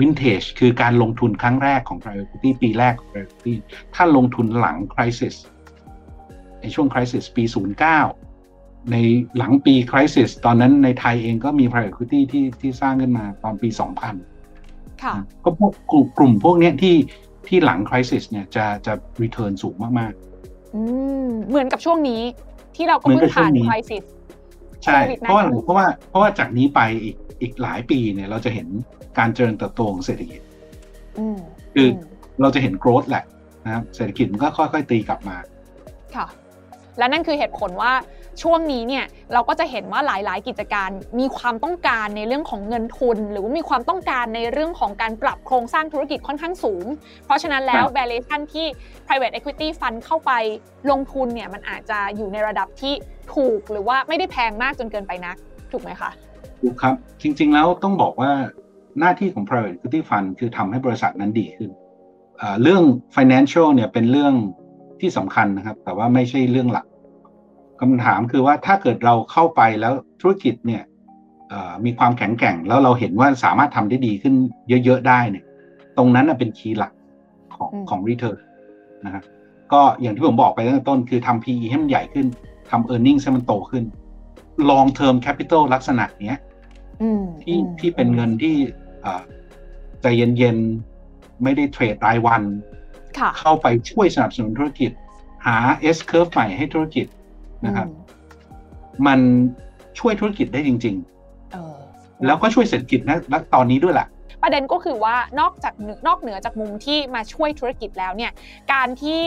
[0.00, 3.54] vintage คือการลงทุนครั้งแรกของ private equity ปีแรกของ private equity
[3.94, 5.34] ถ้าลงทุนหลัง crisis
[6.60, 7.44] ในช่วง crisis ปี
[8.16, 8.96] 09 ใน
[9.36, 13.68] หลังปีคริสิสตอนนั้นในไทยเองก็มี private equity ที่ที่สร้างขึ้นมาตอนปี
[14.36, 16.96] 2000 ค่ะ ก็พวกกลุ่มกลุ่มพวกนี้ที่
[17.48, 20.80] ที่หลังคริสิสเนี่ยจะจะ return สูงมากๆอื
[21.24, 22.22] มเหมือนกับช่วงนี้
[22.76, 24.02] ที่เราก็เพิ่งผ่านคริสิส
[24.84, 28.68] ใช่เพราะว่าเพราะว่าเพราะว่าจากนี้ไปอีกอีกหลายปีเนี่ย เราจะเห็น
[29.18, 30.40] การเจริญเติบโตของเศรษฐกิจ
[31.74, 31.88] คือ
[32.40, 33.24] เราจะเห็นโกรธแหละ
[33.64, 35.36] นะครับเศรษฐกิจมันก็ค่อย ๆ ตีกลับมา
[36.14, 36.26] ค่ะ
[36.98, 37.92] และนั่นคือเหตุผลว่า
[38.42, 40.90] ช่วงนี้เนี่ยเราก็จะเห็นว่าหลาย ๆ กิจการ
[41.20, 46.86] มีความต้องการในเรื่องของเงินทุน หรือว่ามีความต้องการในเรื่องของการปรับโครงสร้างธุรกิจค่อนข้างสูง
[47.24, 48.66] เพราะฉะนั้นแล้ว valuation ที่
[49.06, 50.32] private equity fund เข้าไป
[50.90, 52.94] ลงทุนเนี่ยมันอาจจะอยู่ในระดับที่
[53.34, 55.36] ถูกหรือว่าไม่ได้แพงมากจนเกินไปนัก
[55.72, 56.10] ถูกไหมคะ
[56.62, 58.30] ถูกครับ จริง ๆ แล้วต้องบอกว่า
[59.00, 61.70] หน้าที่ของ private equity fund คือทำให้บริษัทนั้นดีขึ้น
[62.62, 62.82] เรื่อง
[63.16, 64.34] financial เนี่ยเป็นเรื่อง
[65.00, 66.86] ที่สำคัญนะครับ แต่ว่าไม่ใช่เรื่องหลัก
[67.80, 70.82] คำถามคือว่าถ้าเกิดเราเข้าไปแล้วธุรกิจเนี่ย
[71.84, 74.34] มีความแข็งแกร่ง แล้วเราเห็นว่าสามารถทำได้ดีขึ้น
[74.84, 75.44] เยอะ ๆ ได้เนี่ย
[75.96, 76.92] ตรงนั้นเป็นคีย์หลัก
[77.54, 78.38] ของของรีเทิร์น
[79.04, 79.24] นะครับ
[79.72, 82.26] ก็อย่างที่ผมบอกไปตั้งแต่ต้นคือทำ PE ให้มันใหญ่ขึ้น
[82.72, 83.84] ทำ e a r n i n g ให้มันโตขึ้น
[84.70, 86.38] long term capital ลักษณะเนี้ย
[87.42, 88.54] ที่ที่เป็นเงินที่
[90.02, 92.42] ใจเย็นๆ ไม่ได้เทรดรายวัน
[93.40, 94.90] เข้าไปช่วยสนับสนุนธุรกิจ
[95.46, 95.56] หา
[95.96, 97.06] S curve ใหม่ให้ธุรกิจ
[97.66, 97.88] นะครับ
[99.06, 99.20] มัน
[99.98, 100.96] ช่วยธุรกิจได้จริง
[101.60, 103.18] ๆ แล้วก็ช่วยเศรษฐกิจนะ
[103.54, 104.08] ตอนนี้ด้วยแหละ
[104.42, 105.74] ประเด็นก็คือว่านอกจาก
[106.06, 108.32] นอกเหนือจากมุมที่มาช่วยธุรกิจแล้วเนี่ย
[108.72, 109.22] การที่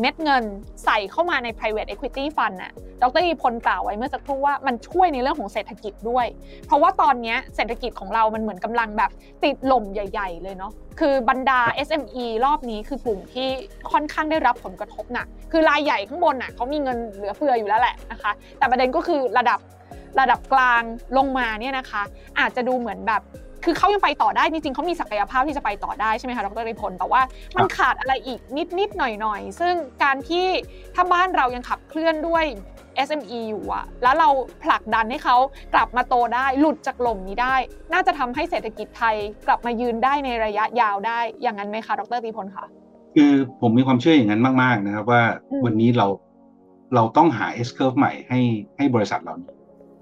[0.00, 0.44] เม็ดเงิน
[0.84, 6.26] ใส่เข้ามาใน private equity fund น่ะดรอีพลกล่าวไว้เมื่อสักครู่ว่ามันช่วยในเรื่องของเศรษฐกิจด้วย
[6.66, 9.10] เพราะว่าตอนนี้เศรษฐกิจของเรามันเหมือนกำลังแบบ
[9.44, 13.48] ติดลมใหญ่ ๆ เลยเนาะคือบรรดา SME รอบนี้คือกลุ่มที่
[13.90, 19.60] ค่อนข้างได้รับผลกระทบหนักคือรายใหญ่ข้างบนน่ะเขามีเงินเหลือเฟืออยู่แล้วแหละนะคะ แต่ประเด็นก็คือระดับ
[20.20, 20.82] ระดับกลาง
[21.16, 22.02] ลงมาเนี่ยนะคะ
[22.38, 23.22] อาจจะดูเหมือนแบบ
[23.64, 27.20] คือเขายังไปต่อได้จริงๆเขามีศักยภาพที่จะไปต่อได้ใช่ไหมคะดรริพลแต่ว่า
[27.56, 28.40] มันขาดอะไรอีก
[28.78, 30.46] นิดๆหน่อยๆซึ่งการที่
[30.94, 32.44] ถ้าบ้านเรายังขับเคลื่อนด้วย
[33.06, 34.28] SME อยู่อะแล้วเรา
[34.64, 35.36] ผลักดันให้เขา
[35.74, 37.56] กลับมาโตได้หลุดจากหล่มนี้ได้
[37.92, 42.66] น่าจะทำให้เศรษฐกิจไทยกลับมายืนได้ในระยะยาวได้ อย่างนั้นไหมคะ ดรตีพลคะ
[43.14, 45.22] คือผมมีความเชื่ออย่างนั้นมาก ๆ นะครับว่า
[45.64, 46.06] วันนี้เรา
[46.94, 48.40] เราต้องหา S curve ใหม่ให้
[48.76, 49.34] ให้บริษัทเรา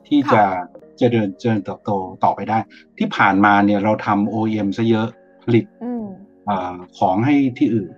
[0.09, 0.43] ที่จะ
[1.01, 1.91] จะเดินเจริญเติบโต
[2.25, 2.59] ต่อไปได้
[2.99, 5.09] ที่ผ่านมาเนี่ยเราทำ OEM ซะเยอะ
[5.43, 5.65] ผลิต
[6.49, 6.53] อ
[6.99, 7.91] ของให้ที่อื่น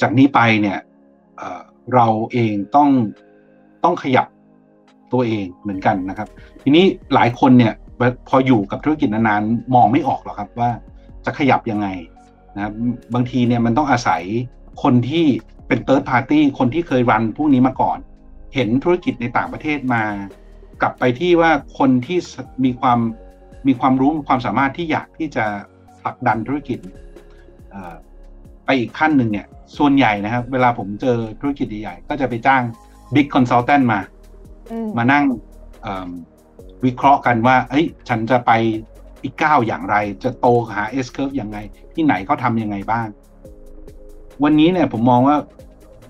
[0.00, 0.78] จากนี้ไปเนี่ย
[1.94, 2.88] เราเองต้อง
[3.84, 4.26] ต้องขยับ
[5.12, 6.28] ตัวเองเหมือนกันนะครับ
[6.62, 7.74] ทีนี้หลายคนเนี่ย
[8.28, 10.70] พออยู่กับธุรกิจนานๆมองไม่ออกหรอกครับว่า
[11.24, 11.88] จะขยับยังไง
[12.56, 12.72] นะ
[13.14, 14.22] บางทีเนี่ยมันต้องอาศัย
[14.82, 15.26] คนที่
[15.68, 17.98] เป็น third party คนที่เคย run พวกนี้มาก่อน
[18.54, 20.02] เห็นธุรกิจในต่างประเทศมา
[20.82, 22.18] กลับไปที่ว่าคนที่
[22.64, 22.98] มีความ
[23.66, 25.44] มีความรู้ความสามารถที่อยากที่จะ
[26.02, 26.78] ผลักดันธุรกิจ
[28.64, 29.46] ไปอีกขั้นหนึ่งเนี่ย
[29.78, 32.62] ส่วนใหญ่นะครับ เวลาผมเจอธุรกิจใหญ่ๆก็จะไปจ้าง
[33.14, 34.00] big consultant มา
[34.96, 35.24] มานั่ง
[36.84, 38.52] วิเคราะห์กันว่า เอ้ย ฉันจะไป
[39.22, 41.58] อีกก้าวอย่างไร จะโตหา S curve ยังไง
[41.94, 43.08] ที่ไหนเขาทำยังไงบ้าง
[44.42, 45.36] วันนี้เนี่ยผมมองว่า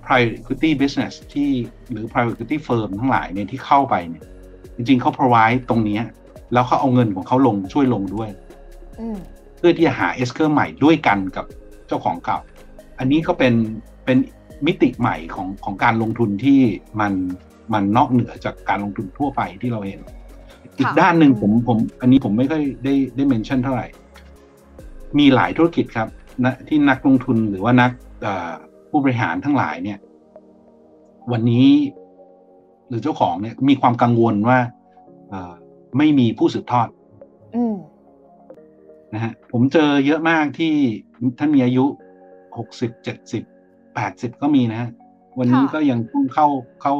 [0.05, 1.49] private equity business ที่
[1.91, 4.23] หรือ private equity firm ทั้งหลายเนี่ยที่เข้าไปเนี่ย
[4.75, 5.99] จริงๆเขา provide ตรงนี้
[6.53, 8.29] แล้วเขาเอาเงินของเขาลงช่วยลงด้วย
[9.57, 11.45] เพื่อที่จะหา S curve ใหม่ด้วยกันกับ
[11.87, 12.39] เจ้าของเก่า
[12.99, 13.53] อันนี้ก็เป็น
[14.05, 14.17] เป็น
[14.65, 16.59] มิติใหม่ของของการลงทุนที่
[16.99, 17.13] มัน
[17.73, 19.99] มันนอกเหนือจากการลงทุนทั่วไปที่เราเห็น
[20.77, 23.87] อีกด้านหนึ่งผมผม อันนี้ผมไม่ค่อยได้ได้เมนชั่นเท่าไหร่
[25.17, 26.07] มีหลายธุรกิจครับ
[26.45, 27.91] นะที่นักลงทุนหรือว่านัก
[28.89, 29.99] ผู้บริหารทั้งหลายเนี่ย
[31.31, 31.67] วันนี้
[32.01, 32.02] ห
[32.93, 34.59] รือเจ้าของเนี่ยมีความกังวลว่า
[35.97, 36.87] ไม่มีผู้สืบทอด
[39.13, 40.73] นะฮะผมเจอเยอะมากที่
[41.39, 41.85] ท่านมีอายุ
[42.57, 43.43] หกสิบเจ็ดสิบ
[43.95, 44.89] แปดสิบก็มีนะ
[45.39, 46.47] วันนี้ก็ยังต้องเข้า
[46.81, 46.93] เข้า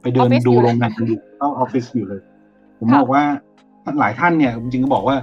[0.00, 2.20] ไปเดินดูโรงงานอยู่เข้าออฟฟิศอยู่เลย
[2.78, 3.24] ผมบอกว่า
[4.00, 5.16] หลายท่านเนี่ยจริงๆก็บอกว่า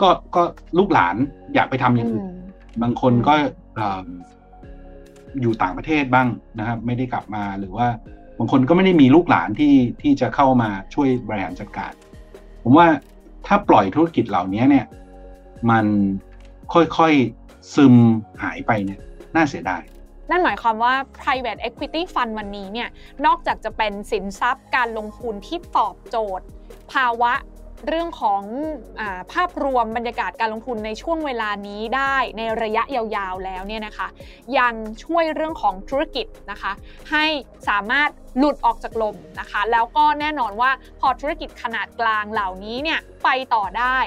[0.00, 0.42] ก็ก็
[0.78, 1.16] ลูกหลาน
[1.54, 2.26] อยากไปทำอย่างอื่น
[2.82, 3.34] บางคนก็
[5.40, 6.28] อยู่ต่างประเทศบ้าง
[6.58, 7.86] นะครับ ไม่ได้กลับมาหรือว่า
[8.38, 11.92] บางคนก็ไม่ได้มีลูกหลานที่ที่จะเข้ามาช่วยบริหารจัดการ
[12.62, 12.86] ผมว่า
[13.46, 14.86] ถ้าปล่อยธุรกิจเหล่านี้เนี่ย
[15.70, 15.86] มัน
[16.72, 17.94] ค่อยๆซึม
[18.42, 19.00] หายไปเนี่ย
[19.36, 19.82] น่าเสียดาย
[20.30, 22.88] นั่นหมายความว่า private equity fund วันนี้เนี่ย
[23.26, 26.46] นอกจากจะเป็นสินทรัพย์การลงทุนที่ตอบโจทย์
[26.92, 27.32] ภาวะ
[27.88, 28.42] เรื่องของ
[29.00, 34.08] อภาพรวมบรรยากาศการลงทุนในช่วงเวลานี้ได้ในระยะยาวๆแล้วเนี่ยนะคะ
[34.58, 36.72] ยังช่วยเรื่องของธุรกิจนะคะ
[37.10, 37.26] ให้
[37.68, 43.98] สามารถหลุดออกจากลมนะคะ แล้วก็แน่นอนว่าพอธุรกิจขนาดกลางเหล่านี้เนี่ยไปต่อได้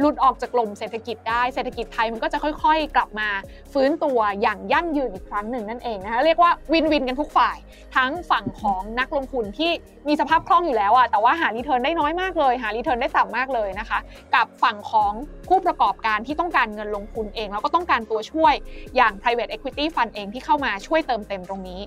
[0.00, 3.28] หลุดออกจากหล่มเศรษฐกิจได้เศรษฐกิจไทยมันก็จะค่อยๆ กลับมา
[3.72, 7.56] ฟื้นตัวอย่างยั่งยืนอีกครั้งหนึ่งนั่นเองนะคะเรียกว่า win-win กันทุกฝ่าย
[7.96, 9.70] ทั้งฝั่งของนักลงทุนที่
[10.08, 13.98] มีสภาพคล่องอยู่แล้วอะแต่ว่าหา return ได้น้อยมากเลย หา return ได้ต่ำมากเลยนะคะ
[14.34, 15.12] กับฝั่งของ
[15.48, 18.54] ผู้ประกอบการที่ต้องการเงินลงทุนเอง แล้วก็ต้องการตัวช่วย
[18.96, 21.80] อย่าง private equity fund เองที่เข้ามาช่วยเติมเต็มตรงนี้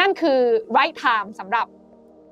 [0.00, 0.38] นั่นคือ
[0.76, 1.66] right time สำหรับ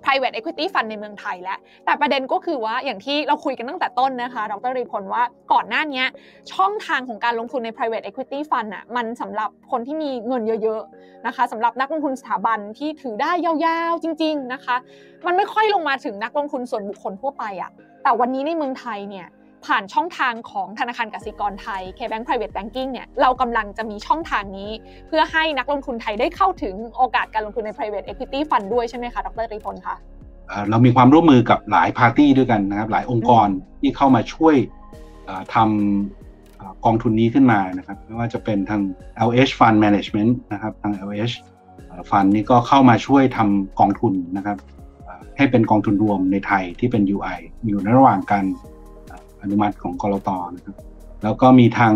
[0.04, 5.22] private equity fund ในเมืองไทยแล้ว แต่ประเด็นก็คือว่าอย่างที่เราคุยกันตั้งแต่ต้นนะคะ ดรรีพลว่า
[5.52, 6.04] ก่อนหน้านี้
[6.52, 14.76] ช่องทางของการลงทุนใน private equity fund อะมันสำหรับคนที่มีเงินเยอะๆนะคะสำหรับนักลงทุนสถาบันที่ถือได้ยาวๆจริง ๆนะคะ
[15.26, 17.70] มันไม่ค่อยลงมาถึงนักลงทุนส่วนบุคคลทั่วไปอะ
[18.02, 19.26] แต่วันนี้ในเมืองไทยเนี่ย
[19.66, 24.70] ผ่านช่องทางของธนาคารกสิกรไทย K-Bank Private Banking เนี่ยเรากำลังจะมีช่องทางนี้
[25.08, 29.96] เพื่อให้นักลงทุนไทยได้เข้าถึงโอกาสการลงทุนใน private equity fund ด้วยใช่ไหมคะ ดรตรีพลคะ
[30.70, 33.48] เรามีความร่วมมือกับหลายพาร์ตี้ด้วยกันนะครับ หลายองค์กร
[33.80, 34.54] ที่เข้ามาช่วย
[35.54, 38.82] ทำกองทุนนี้ขึ้นมานะครับ ไม่ว่าจะเป็นทาง
[39.28, 41.34] LH Fund Management นะครับทาง LH
[42.10, 44.56] Fund นี้ก็เข้ามาช่วยทำกองทุนนะครับ
[45.36, 48.44] ให้เป็นกองทุนรวมในไทยที่เป็น UI อยู่ในระหว่างการ
[49.42, 50.76] อนุมัติของกรตนะครับ
[51.22, 51.94] แล้วก็มีทาง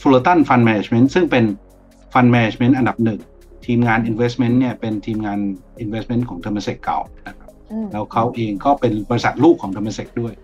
[0.00, 1.44] Fullerton Fund Management ซึ่งเป็น
[2.12, 3.20] Fund Management อันดับหนึ่ง
[3.66, 5.38] ทีมงาน investment เนี่ยเป็นทีมงาน
[5.84, 7.50] investment ของ t h e r m a s e c เก่านะครับ
[7.92, 10.34] แล้วเขาเองก็เป็นบริษัทลูกของ t h e r m a s e c ด้วย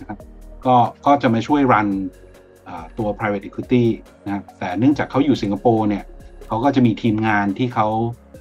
[0.00, 0.18] นะครับ
[0.66, 1.88] ก็ก็จะมาช่วยรัน
[2.98, 3.84] ตัว private equity
[4.26, 6.04] นะครับแต่เนื่องจากเขาอยู่สิงคโปร์เนี่ย
[6.46, 7.88] เขาก็จะมีทีมงานที่เขา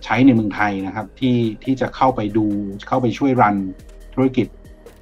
[0.04, 2.46] ใช้ในเมืองไทยนะครับที่ที่จะเข้าไปดู
[2.88, 3.56] เข้าไปช่วยรัน
[4.14, 4.48] ธุรกิจ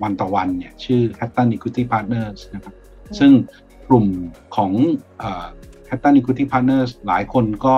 [0.04, 2.76] วันต่อวันเนี่ยชื่อ Hatton Equity Partners นะครับ
[3.20, 3.32] ซึ่ง
[3.90, 4.06] กลุ่ม
[4.56, 4.72] ของ
[5.90, 7.78] Hatton Equity Partners หลายคนก็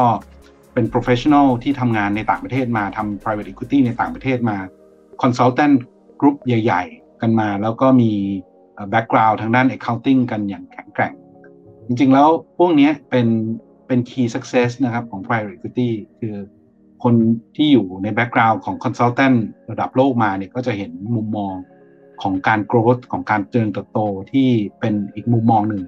[0.74, 4.58] เป็น professional ที่ทำงานในต่างประเทศมาทำ private equity ในต่างประเทศมา
[5.22, 5.72] consultant
[6.20, 8.12] group ใหญ่ ๆ กันมา แล้วก็มี
[8.90, 11.14] background ทางด้าน accounting กันอย่างแข็งแกร่ง
[11.88, 13.28] จริง ๆ แล้วพวกนี้เป็น
[13.88, 16.36] เป็น key success นะครับของ private equity คือ
[17.04, 17.16] คน
[17.56, 19.38] ที่อยู่ในแบ็กกราวด์ของ consultant
[19.72, 21.56] ระดับโลกมาเนี่ยก็จะเห็นมุมมอง
[22.22, 24.00] ของการ growth ของการเจริญเติบโต
[24.32, 25.82] ที่เป็นอีกมุมมองหนึ่ง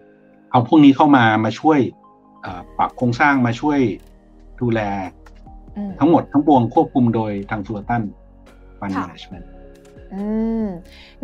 [0.52, 1.80] เอาพวกนี้เข้ามามาช่วย
[2.78, 3.80] ปรับโครงสร้างมาช่วย
[4.62, 4.80] ดูแล
[6.00, 8.04] ทั้งหมดทั้งปวงควบคุมโดยทางฟูตัน
[8.80, 9.50] ฟันแมネจเมนต์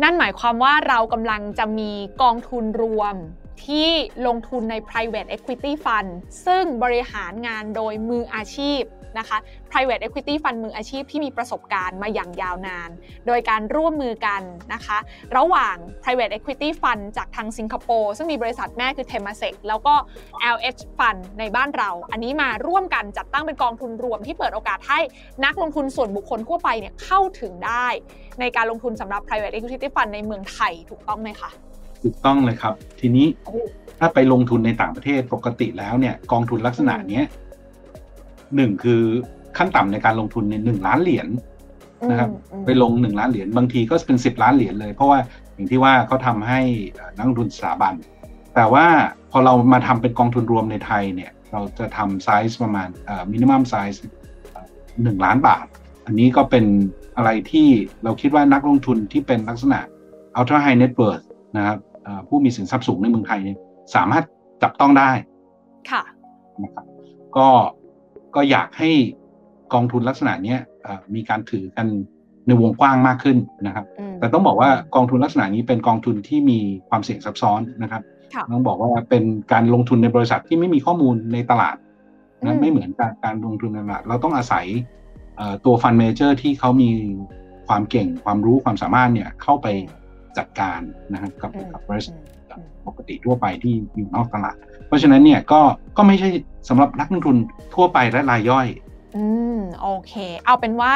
[0.02, 1.90] นั่นหมายความว่าเรากำลังจะมี
[2.22, 3.14] กองทุนรวม
[3.64, 3.88] ที่
[4.26, 6.10] ลงทุนใน private equity fund
[6.46, 8.80] ซึ่งบริหารงานโดยมืออาชีพ
[9.18, 9.38] นะคะ
[9.70, 12.90] private equity fund มืออาชีพที่มีประสบการณ์มาอย่างยาวนาน
[13.26, 14.42] โดยการร่วมมือกัน
[14.74, 14.98] นะคะ
[15.36, 19.94] ระหว่าง private equity fund จากทางสิงคโปร์ซึ่งมีบริษัทแม่คือ Temasek แล้วก็
[20.54, 25.00] LH Fund ในบ้านเรา อันนี้มาร่วมกันจัดตั้งเป็นกองทุนรวมที่เปิดโอกาสให้
[25.44, 27.86] นักลงทุนส่วนบุคคลทั่วไปเนี่ยเข้าถึงได้
[28.40, 31.50] ในการลงทุนสำหรับ private equity fund ในเมืองไทยถูกต้องไหมคะ
[32.02, 33.26] ถูกต้องเลยครับ ทีนี้
[33.98, 37.22] ถ้าไปลงทุนในต่างประเทศปกติแล้วเนี่ยกองทุนลักษณะนี้
[38.56, 39.02] หนึ่งคือ
[39.56, 41.28] ขั้นต่ำในการลงทุนในหนึ่งล้านเหรียญ
[42.10, 42.30] นะครับ
[42.64, 45.18] ไปลงหนึ่งล้านเหรียญบางทีก็เป็นสิบล้านเหรียญเลย เพราะว่า
[45.54, 46.60] อย่างที่ว่าเขาทาให้
[47.16, 47.94] นักลงทุนสถาบัน
[48.54, 48.86] แต่ว่า
[49.30, 52.88] พอเรามาทำเป็นกองทุนรวมในไทยเนี่ย เราจะทำไซส์ประมาณ
[53.32, 54.02] มินิมัมไซส์
[55.02, 55.66] หนึ่งล้านบาท
[56.06, 56.64] อันนี้ก็เป็น
[57.16, 57.68] อะไรที่
[58.04, 59.80] เราคิดว่านักลงทุนที่เป็นลักษณะ
[60.38, 61.24] ultra high net worth
[61.56, 61.78] นะครับ
[62.28, 63.40] ผู้มีสินทรัพย์สูงในเมืองไทย
[63.94, 64.24] สามารถ
[64.62, 65.10] จับต้องได้
[65.90, 66.02] ค่ะ
[66.62, 66.84] นะครับ
[67.36, 67.48] ก็
[68.34, 68.90] ก็อยากให้
[69.74, 70.56] กองทุนลักษณะนี้
[71.14, 71.86] มีการถือกัน
[72.46, 73.84] ในวงกว้างมากขึ้นนะครับ
[74.18, 78.02] แต่ต้องบอกว่ากองทุนลักษณะนี้เป็นกองทุนที่มีความเสี่ยงซับซ้อนนะครับ
[78.52, 81.76] ต้องบอกว่าเป็นการลงทุนในบริษัทที่ไม่มีข้อมูลในตลาด
[82.42, 84.66] นะไม่เหมือนการการลงทุนในตลาดเราต้องอาศัย
[85.64, 86.90] ตัว fund manager ที่เขามี
[87.68, 89.66] ความเก่งความรู้ความสามารถเนี่ยเข้าไป
[90.38, 90.80] จัดการ
[91.12, 92.16] นะครับกับกับบริษัท
[92.86, 95.60] ปกติทั่วไปที่อยู่นอกตลาด เพราะฉะนั้นเนี่ยก็
[95.96, 96.28] ก็ไม่ใช่
[96.68, 97.36] สำหรับนักลงทุน
[97.74, 98.66] ทั่วไปและรายย่อย
[99.16, 99.22] อื
[99.80, 100.12] โอเค
[100.46, 100.92] เอาเป็นว่า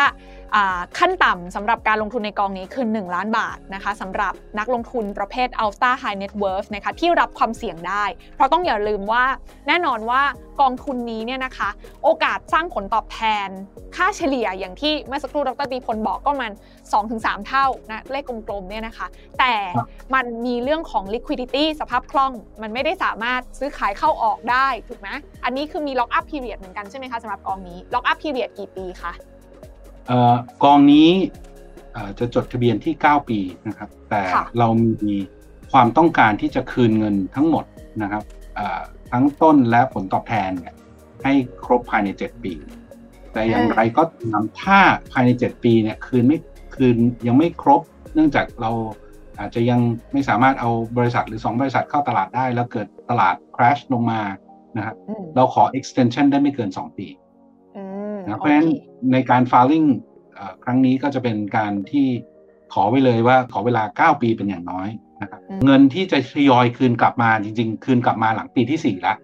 [0.98, 9.24] ขั้นต่ำสำหรับการลงทุนในกองนี้คือ 1 ล้านบาทนะคะสำหรับนักลงทุนประเภท Ultra High Net Worth นะคะที่รับความเสี่ยงได้ เพราะต้องอย่าลืมว่า
[9.68, 10.22] แน่นอนว่า
[10.60, 11.70] กองทุนนี้เนี่ยนะคะ
[12.02, 13.48] โอกาสสร้างผลตอบแทน
[13.96, 16.52] ค่าเฉลี่ยอย่างที่เมื่อสักครู่ดรตีพลบอกก็มัน
[17.00, 19.06] 2-3 เท่านะเลขกลมๆเนี่ยนะคะ
[19.38, 19.54] แต่
[20.14, 22.32] มันมีเรื่องของ liquidity สภาพคล่อง
[22.62, 25.08] มันไม่ได้สามารถซื้อขายเข้าออกได้ถูกไหม
[25.44, 29.12] อันนี้คือมี lock up period เหมือนกันใช่ไหมคะสำหรับกองนี้ lock up period กี่ปีคะ
[30.64, 31.10] กองนี้
[32.18, 34.22] จะจดทะเบียนที่ 9 ปีนะครับ แต่
[34.58, 34.68] เรา
[35.06, 35.16] มี
[35.72, 37.64] ความต้องการที่จะคืนเงินทั้งหมด
[38.02, 38.22] นะครับ
[39.12, 40.74] ทั้งต้นและผลตอบแทนเนี่ย
[41.22, 41.32] ให้
[41.64, 42.52] ครบภายใน 7 ปี
[43.32, 44.78] แต่อย่างไรก็นำถ้า
[45.12, 46.38] ภายใน 7 ปีเนี่ยคืนไม่
[46.74, 46.96] คืน
[47.26, 47.82] ยังไม่ครบ
[48.14, 48.70] เนื่องจากเรา
[49.38, 49.80] อาจจะยัง
[50.12, 54.20] ไม่สามารถเอาบริษัทหรือ 2 บริษัทเข้าตลาดได้ แล้วเกิดตลาด crash ลงมา
[54.76, 54.96] นะครับ
[55.36, 57.06] เราขอ extension ได้ไม่เกิน 2 ปี
[58.26, 58.68] นะเพราะฉะนั้น
[59.12, 59.88] ในการ filing
[60.64, 62.06] ครั้งนี้ก็จะเป็นการที่
[62.72, 64.88] ขอไว้เลยว่าขอเวลา 9 ปีเป็นอย่างน้อย
[65.22, 69.16] นะครับเงินที่จะทยอยคืนกลับมาจริง ๆ คืนกลับมาหลังปีที่ 4 แล้ว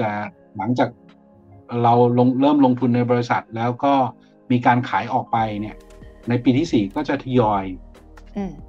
[0.00, 0.08] จะ
[0.56, 0.88] หลังจาก
[1.82, 3.92] เราลงเริ่มลงทุนในบริษัทแล้วก็
[4.50, 5.76] มีการขายออกไปเนี่ย
[6.28, 7.64] ในปีที่ 4 ก็จะทยอย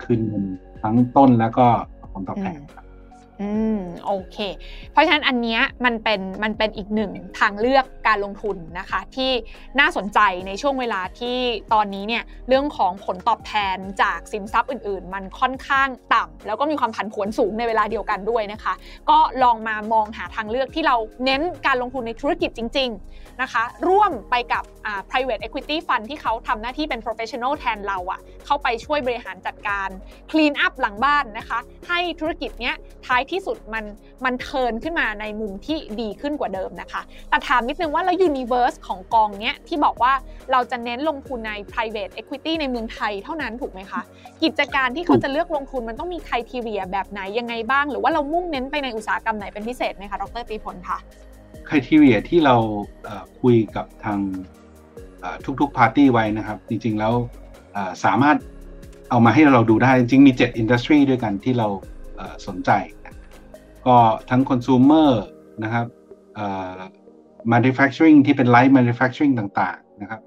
[0.03, 0.43] คืนเงิน
[0.81, 1.67] ทั้งต้นแล้วก็
[2.13, 2.59] ผลตอบแทน
[3.41, 4.37] อืมโอเค
[4.91, 9.31] เพราะฉะนั้นอันนี้มันเป็นมันเป็นอีกหนึ่งทางเลือกการลงทุนนะคะ ที่
[9.79, 11.37] น่าสนใจในช่วงเวลาที่
[11.73, 18.73] ตอนนี้เนี่ยเรื่องของผลตอบแทนจากสินทรัพย์อื่น ๆ มันค่อนข้างต่ำแล้วก็มีความผันผวนสูงในเวลาเดียวกันด้วยนะคะ
[19.09, 20.95] ก็ลองมามองหาทางเลือกที่เรา
[21.25, 24.63] เน้นการลงทุนในธุรกิจจริง ๆนะคะ ร่วมไปกับ
[25.09, 29.89] private equity fund ที่เขาทำหน้าที่เป็น professional แทนเราอะเข้าไปช่วยบริหารจัดการ
[30.31, 33.85] clean up หลังบ้านนะคะ ให้ธุรกิจเนี้ยท้ายที่สุดมัน
[34.25, 40.13] มัน turn ขึ้นมาในมุมที่ดีขึ้นกว่าเดิมนะคะ แต่ถามนิดนึงว่าแล้ว universe ของกองเนี้ยที่บอกว่า
[40.51, 44.01] เราจะเน้นลงทุนใน private equity ในเมืองไทยเท่านั้นถูกไหมคะ
[44.43, 50.97] กิจการที่เขาจะเลือกลงทุนมันต้องมี criteria แบบไหนยังไงบ้าง หรือว่าเรามุ่งเน้นไปในอุตสาหกรรมไหนเป็นพิเศษไหมคะดรตีพลคะ
[51.69, 52.55] criteria ที่เรา
[53.41, 54.19] คุยกับทาง
[55.59, 57.13] ทุกๆพาร์ตี้ไว้นะครับ จริงๆแล้ว
[58.05, 58.37] สามารถ
[59.09, 61.67] เอามาให้เราดูได้จริงๆมี 7 อินดัสทรีด้วยกันที่เรา
[62.47, 62.69] สนใจ
[63.87, 63.97] ก็
[64.29, 65.09] ทั้งคอน sumer
[65.63, 65.85] นะครับ
[67.53, 70.21] manufacturing ที่เป็น light manufacturing ต่างๆ นะครับ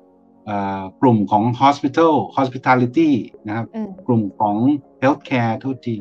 [1.00, 3.10] กลุ่มของ hospital hospitality
[3.48, 3.66] นะครับ
[4.06, 4.56] กลุ่มของ
[5.02, 5.96] healthcare ทุกที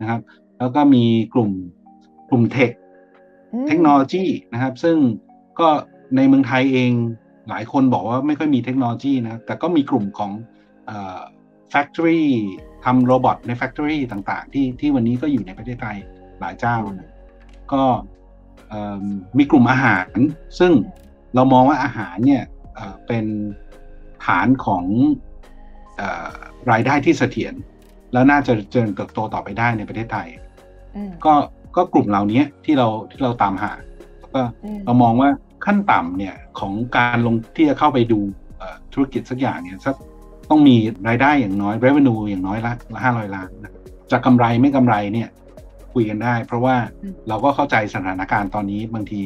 [0.00, 0.20] นะครับ
[0.58, 1.50] แล้วก็มีกลุ่ม
[2.28, 2.72] กลุ่มเทค
[3.66, 4.96] เทคโนโลยีนะครับ ซึ่ง
[5.60, 5.68] ก็
[6.16, 6.92] ในเมืองไทยเอง
[7.48, 10.30] หลายคนบอกว่าไม่ค่อยมีเทคโนโลยีนะแต่ก็มีกลุ่มของ
[11.72, 12.22] factory
[12.84, 15.98] ทำโรบอทใน factory ต่างๆ ที่ที่วันนี้ก็อยู่ในประเทศไทย
[16.42, 17.10] หลายเจ้านะ
[17.72, 17.84] ก็
[19.38, 20.06] มีกลุ่มอาหาร
[20.58, 20.72] ซึ่ง
[21.34, 22.44] เรามองว่าอาหารเนี่ย
[23.06, 23.24] เป็น
[24.26, 24.84] ฐานของ
[26.00, 26.02] อ
[26.70, 27.54] รายได้ที่เสถียร
[28.12, 30.28] แล้วน่าจะเจริญเติบโตต่อไปได้ในประเทศไทย
[31.24, 31.34] ก็
[31.76, 33.72] ก็กลุ่มเหล่านี้ที่เราที่เราตามหา
[34.34, 34.42] ก็
[34.84, 35.30] เรามองว่า
[35.64, 38.20] ขั้นต่ำเนี่ยของการลงที่จะเข้าไปดู
[38.92, 39.94] ธุรกิจสักอย่างเนี่ยสัก
[40.50, 40.76] ต้องมี
[41.08, 43.48] รายได้อย่างน้อย revenue อย่างน้อยละละห้าร้อยล้าน
[44.10, 45.28] จะกำไรไม่กำไรเนี่ย
[45.94, 46.76] คุยกันได้ เพราะว่า
[47.28, 49.22] เราก็เข้าใจสถานการณ์ตอนนี้บางที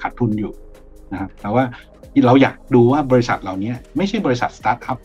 [0.00, 0.52] ขาดทุนอยู่
[1.12, 1.64] นะครับแต่ว่า
[2.26, 4.98] เราอยากดูว่าบริษัทเหล่านี้ไม่ใช่บริษัทสตาร์ทอัพ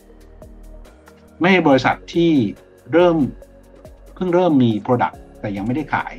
[1.40, 2.32] ไม่ใช่บริษัทที่
[2.92, 3.16] เริ่ม
[4.14, 6.14] เพิ่งเริ่มมี Product แต่ยังไม่ได้ขาย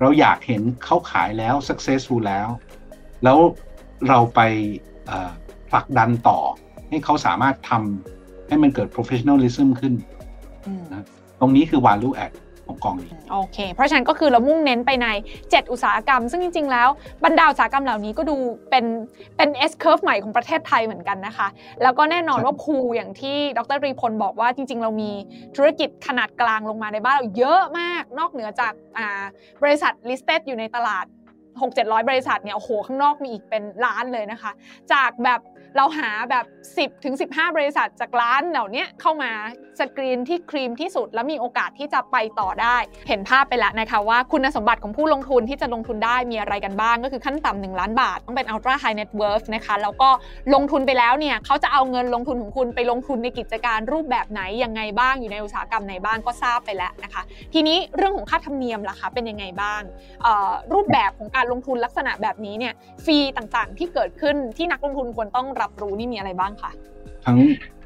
[0.00, 2.48] เราอยากเห็นเขาขายแล้ว successful แล้ว
[3.24, 3.38] แล้ว
[4.08, 4.40] เราไป
[5.70, 6.38] ผลักดันต่อ
[6.88, 9.94] ให้เขาสามารถทำให้มันเกิด professionalism ขึ้น
[10.92, 11.04] นะ
[11.40, 12.32] ตรงนี้คือ value add
[12.72, 15.06] ของกองนี้โอเค เพราะฉะนั้นก็คือเรามุ่งเน้นไปใน
[15.40, 16.88] 7 อุตสาหกรรม ซึ่งจริง ๆ แล้ว
[17.24, 18.36] บรรดาอุตสาหกรรมเหล่านี้ก็ดู
[18.70, 18.84] เป็น
[19.36, 21.48] เป็น S curve ใหม่ของประเทศไทยเหมือนกันนะคะ
[21.82, 25.10] แล้วก็แน่นอนว่าภูอย่างที่ดรรีพลบอกว่าจริง ๆ เรามี
[25.56, 28.72] ธุรกิจขนาดกลางลงมาในบ้านเราเยอะมากนอกเหนือจาก
[29.62, 31.06] บริษัท listed อยู่ในตลาด
[31.60, 34.52] 6-700 บริษัทเนี่ยโอ้โหข้างนอกมีอีกเป็นล้านเลยนะคะ
[34.92, 35.40] จากแบบ
[35.76, 36.44] เราหาแบบ
[36.76, 39.30] 10ถึง15 บริษัทจากร้านเหล่านี้เข้ามา
[39.80, 42.76] สกรีนที่ครีมที่สุด แล้วมีโอกาสที่จะไปต่อได้
[43.08, 50.08] เห็นภาพไปแล้วนะคะว่าคุณสมบัติของผู้ลงทุนที่จะลงทุนได้มีอะไรกันบ้าง ก็คือขั้นต่ำหนึ่งล้านบาท ต้องเป็น ultra high net worth นะคะแล้วก็
[50.54, 57.22] ลงทุนไปแล้วเนี่ยเขาจะเอาเงินลงทุนของคุณไปลงทุนในกิจการรูปแบบไหนยังไงบ้างอยู่ในอุตสาหกรรมไหนบ้างก็ทราบไปแล้วนะคะ
[57.54, 59.82] ทีนี้เรื่องของค่าธรรมเนียมล่ะคะเป็นยังไงบ้าง
[60.74, 66.70] รูปแบบของการลงทุนลักษณะแบบนี้เนี่ยฟรีต่างๆ ที่เกิดขึ้นที่นักลงทุนควรต้องรับรู้นี่มีอะไรบ้างคะ
[67.26, 67.38] ทั้ง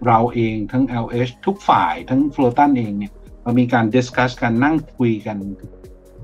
[0.07, 3.13] เราเองทั้ง LH ทุกฝ่ายทั้งฟลูตันเองเนี่ย
[3.43, 5.37] เรามีการดิสคัสกันนั่งคุยกัน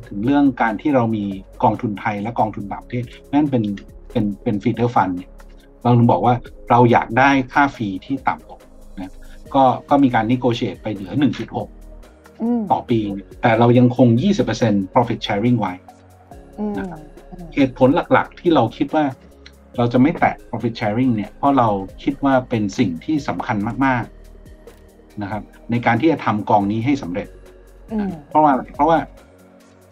[0.07, 1.25] ถึงเรื่องการที่เรามี
[1.63, 3.63] กองทุนไทยและกองทุนต่างประเทศนั่นเป็น
[4.13, 5.31] เป็นเป็นฟีเดอร์ฟันเนี่ย
[5.83, 6.35] เราถึงบอกว่า
[6.71, 8.61] เราอยากได้ค่าฟรีที่ต่ำลง
[9.01, 9.13] นะ
[9.55, 11.13] ก็ก็มีการนิโกเชตไปเหลือ
[11.93, 12.99] 1.6 ต่อปี
[13.43, 14.09] แต่เรายังคง
[14.51, 15.73] 20% profit sharing ไว้
[16.79, 17.01] นะครับ
[17.55, 19.05] เหตุผลหลักๆ ที่เราคิดว่า
[19.77, 21.69] เราจะไม่แตะ profit sharing เนี่ย เพราะเรา
[22.03, 24.05] คิดว่าเป็นสิ่งที่สำคัญมาก
[24.63, 27.29] ๆ นะครับ ในการที่จะทำกองนี้ให้สำเร็จ
[28.29, 28.99] เพราะว่าเพราะว่า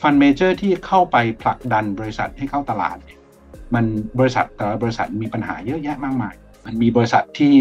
[0.02, 2.96] fund manager ที่เข้าไปผลักดันบริษัทให้เข้าตลาด
[3.74, 3.84] มัน
[4.18, 7.54] บริษัทแต่ละบริษัทมีปัญหาเยอะแยะมากมาย มันมีบริษัทที่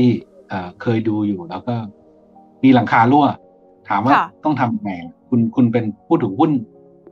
[0.82, 1.76] เคยดูอยู่แล้วก็
[2.64, 3.26] มีหลังคารั่ว
[3.90, 4.92] ถามว่าต้องทำยังไง
[5.30, 6.52] คุณคุณเป็นผู้ถือหุ้น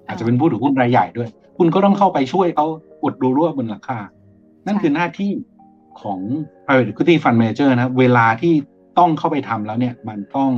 [0.07, 2.65] อาจจะเป็นผู้ถือหุ้นรายใหญ่ด้วย คุณก็ต้องเข้าไปช่วยเขา
[3.03, 3.99] อุดรูรั่วบนหลังคา
[4.67, 5.31] นั่นคือหน้าที่
[6.01, 6.19] ของ
[6.65, 8.53] private equity fund manager นะ เวลาที่
[8.99, 10.51] ต้องเข้าไปทำแล้วเนี่ย มันต้อง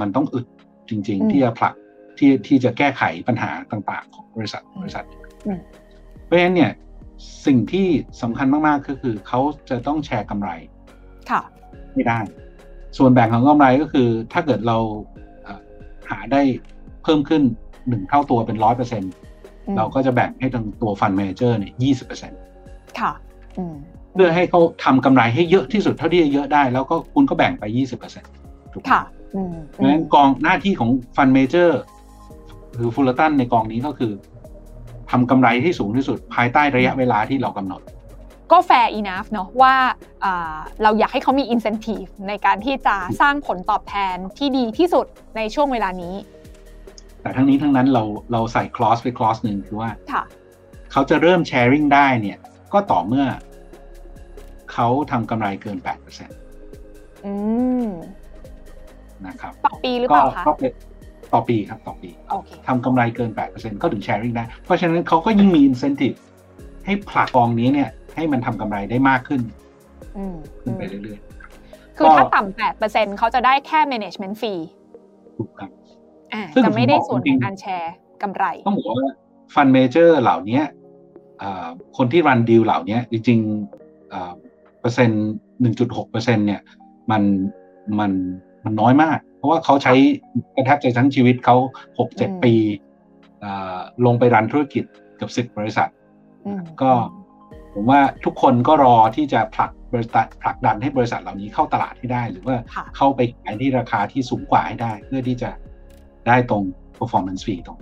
[0.00, 0.46] มันต้องอึด
[0.88, 1.74] จริง ๆ ที่จะผลัก
[2.18, 5.04] ที่ที่จะแก้ไขปัญหาต่างๆ ของบริษัทบริษัท
[6.24, 6.72] เพราะฉะนั้นเนี่ย
[7.46, 7.86] สิ่งที่
[8.22, 10.50] สำคัญมากๆก็คือเขาจะต้องแชร์กำไร
[11.30, 11.40] ค่ะ
[11.94, 12.18] ไม่ได้
[12.98, 14.78] ส่วนแบ่งของกำไรก็คือ ถ้าเกิดเรา
[16.10, 16.42] หาได้
[17.02, 17.42] เพิ่มขึ้น
[17.88, 19.02] หนึ่งเท่าตัวเป็นร้อยเปอร์เซ็น
[19.76, 22.40] เราก็จะแบ่งให้ทางตัวฟันเมเจอร์เนี่ยยี่สิบเปอร์เซ็นต์
[22.99, 23.11] ค่ะ
[24.13, 28.31] เพื่อให้เขาทำกำไรให้เยอะที่สุดเท่าที่จะเยอะได้ แล้วก็คุณก็แบ่งไปยี่สิบเปอร์เซ็นต์
[28.73, 29.01] ถูกค่ะ
[29.69, 31.81] เพราะฉะนั้นกองหน้าที่ของฟันเมเจอร์
[32.73, 34.11] หรือฟูลตันในกองนี้ก็คือ
[35.11, 37.81] ทำกำไรที่สูงที่สุด ภายใต้ระยะเวลาที่เรากำหนด
[38.51, 39.75] ก็แฟร์อีนัฟเนาะว่า
[40.83, 45.05] เราอยากให้เขามีอินเซนティブในการที่จะสร้างผลตอบแทนที่ดีที่สุด
[45.37, 46.15] ในช่วงเวลานี้
[47.21, 49.89] แต่ทั้งนี้ทั้งนั้นเราเราใส่คลอสไปคลอสหนึ่งคือว่า
[50.91, 52.37] เขาจะเริ่มแชร์ริงได้เนี่ย
[52.73, 53.25] ก็ต่อเมื่อ
[54.71, 56.37] เขาทำกำไรเกินแปดเปอร์เซ็นต์
[59.27, 60.43] นะครับต่อปีหรือเปล่าคะ
[61.33, 62.09] ต่อปีครับต่อปี
[62.67, 66.13] ทำกำไรเกินแปดเปอร์เซ็นต์ก็ถึงแชร์ริงได้ เพราะฉะนั้นเขาก็ยิ่งมีอินเซนティブ
[66.85, 69.41] ให้ผลักกองนี้เนี่ย ให้มันทำกำไรได้มากขึ้น
[70.61, 74.61] ขึ้นไปเรื่อยๆ คือถ้าต่ำแปดเปอร์เซ็นเขาจะได้แค่ management fee
[75.37, 75.71] ถูกครับ
[76.65, 79.09] จะไม่ได้ส่วนของการแชร์กำไร ต้องบอกว่า
[79.53, 80.61] ฟันเมเจอร์เหล่านี้
[81.96, 86.60] คนที่ run deal เหล่านี้จริงๆเปอร์เซ็นต์หนึ่งจุดหกเปอร์เซ็นต์เนี่ย
[87.10, 87.22] มัน
[87.98, 88.12] มัน
[88.64, 89.94] มันน้อยมาก เพราะว่าเขาใช้
[90.56, 91.56] กระแทบใจทั้งชีวิตเขา
[91.98, 92.54] หกเจ็ดปี
[94.06, 94.84] ลงไป run ธุรกิจ
[95.20, 95.88] กับสิบบริษัท
[96.82, 96.90] ก็
[97.74, 102.56] ผมว่าทุกคนก็รอที่จะผลักบริษัทผลักดันให้บริษัทเหล่านี้เข้าตลาดให้ได้ หรือว่า
[102.96, 105.50] เข้าไปขายที่ราคาที่สูงกว่าให้ได้ เพื่อที่จะ
[106.26, 106.62] ได้ตรง
[106.98, 107.78] performance fee ตรง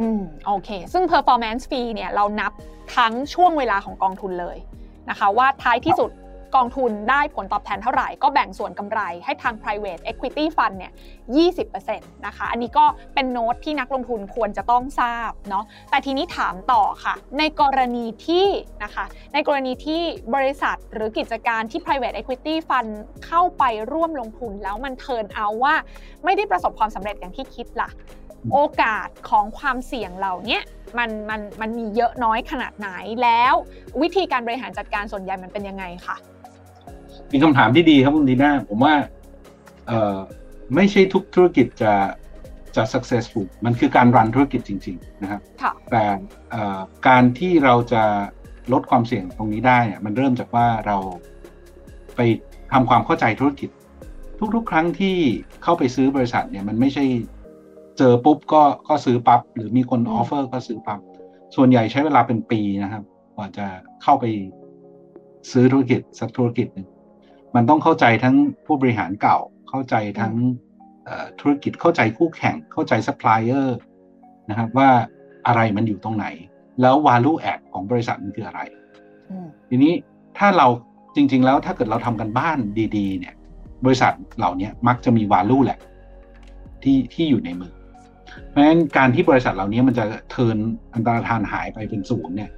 [0.00, 2.52] อืมโอเค ซึ่ง performance fee เนี่ยเรานับ
[2.96, 4.56] ทั้งช่วงเวลาของกองทุนเลย
[5.10, 6.10] นะคะ ว่าท้ายที่สุด
[6.56, 10.92] กองทุนได้ผลตอบแทนเท่าไหร่ ก็แบ่งส่วนกำไรให้ทาง private equity fund เนี่ย
[11.58, 12.84] 20%นะคะ อันนี้ก็
[13.14, 18.46] เป็นโน้ตที่นักลงทุนควรจะต้องทราบเนาะ แต่ทีนี้ถามต่อค่ะ ในกรณีที่
[18.84, 20.02] นะคะ ในกรณีที่
[20.34, 22.90] บริษัทหรือกิจการที่ private equity fund
[23.26, 25.74] เข้าไปร่วมลงทุนแล้วมันเทิร์นเอาว่า
[26.24, 27.88] ไม่ได้ประสบความสำเร็จอย่างที่คิดล่ะ
[28.52, 30.60] โอกาสของความเสี่ยงเหล่านี้
[30.98, 32.90] มันมันมันมีเยอะน้อยขนาดไหน
[33.22, 33.54] แล้ว
[34.02, 36.16] วิธีการบริหารจัดการส่วนใหญ่มันเป็นยังไงคะ
[37.32, 38.94] มีคำถามที่ดีครับคุณดีน่าผมว่า
[39.86, 40.16] เออ
[40.74, 41.92] ไม่ใช่ทุกธุรกิจจะ
[42.76, 45.40] จะ successful มันคือการรันธุรกิจจริง ๆ นะครับ
[45.90, 46.04] แต่
[47.08, 48.02] การที่เราจะ
[48.72, 50.96] ลดความเสี่ยงตรงนี้ได้ มันเริ่มจากว่าเรา
[52.16, 52.20] ไป
[52.72, 53.70] ทำความเข้าใจธุรกิจ
[54.54, 55.16] ทุกๆ ครั้งที่
[55.62, 57.04] เข้าไปซื้อบริษัทเนี่ยมันไม่ใช่
[58.02, 61.00] เจอปุ๊บก็ก็ซื้อปับ๊บหรือมีคนออฟเฟอร์ก็ซื้อปับ๊บ
[61.56, 63.02] ส่วนใหญ่ใช้เวลาเป็นปีนะครับ
[63.34, 63.66] กว่าจะ
[64.02, 64.24] เข้าไป
[65.52, 66.88] ซื้อธุรกิจสักธุรกิจหนึ่ง
[67.54, 68.36] มันต้องเข้าใจทั้ง
[68.66, 69.38] ผู้บริหารเก่า
[69.68, 70.34] เข้าใจทั้ง
[71.40, 73.78] ธุรกิจเข้าใจคู่แข่งเข้าใจซัพพลายเออร์
[74.50, 74.88] นะครับว่า
[75.46, 76.26] อะไรมันอยู่ตรงไหน
[76.80, 78.60] แล้ว value add ของบริษัทมันคืออะไร
[79.68, 79.92] ทีนี้
[80.38, 80.66] ถ้าเรา
[81.16, 82.58] จริง ๆ แล้วถ้าเกิดเราทำการบ้าน
[82.96, 83.34] ดี ๆ เนี่ย
[83.84, 85.78] บริษัทเหล่านี้มักจะมี value แหละ
[86.82, 87.72] ที่ที่อยู่ในมือ
[88.48, 90.56] เพราะฉะนั้นการที่บริษัทเหล่านี้มันจะ turn
[90.94, 92.50] อันตรธานหายไปเป็นศูนย์เนี่ย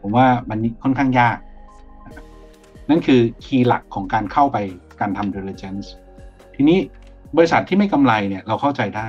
[0.00, 1.38] ผมว่ามันค่อนข้างยาก
[2.90, 4.56] นั่นคือ key หลักของการเข้าไป
[5.00, 5.86] การทำ diligence
[6.54, 6.78] ทีนี้
[7.36, 9.08] บริษัทที่ไม่กำไรเนี่ยเราเข้าใจได้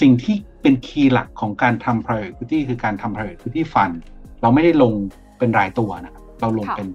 [0.00, 3.94] สิ่งที่เป็นคีย์หลักของการทำ private equity คือการทำ private equity fund
[4.42, 4.92] เราไม่ได้ลง
[5.38, 6.88] เป็นรายตัวนะเราลงเป็น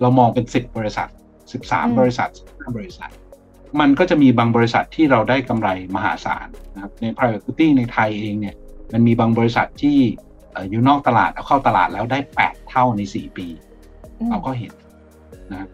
[0.00, 1.08] เรามองเป็นสิบบริษัท
[1.52, 2.30] สิบสามบริษัท
[2.60, 3.10] ห้าบริษัท
[3.80, 8.54] มันก็จะมีบางบริษัทที่เราได้กำไรมหาศาลนะครับใน private equity ในไทยเองเนี่ย
[8.92, 9.98] มันมีบางบริษัทที่
[10.70, 13.46] อยู่นอกตลาดเอาเข้าตลาดแล้วได้แปดเท่าในสี่ปี
[14.30, 14.72] เราก็เห็น
[15.50, 15.68] นะครับ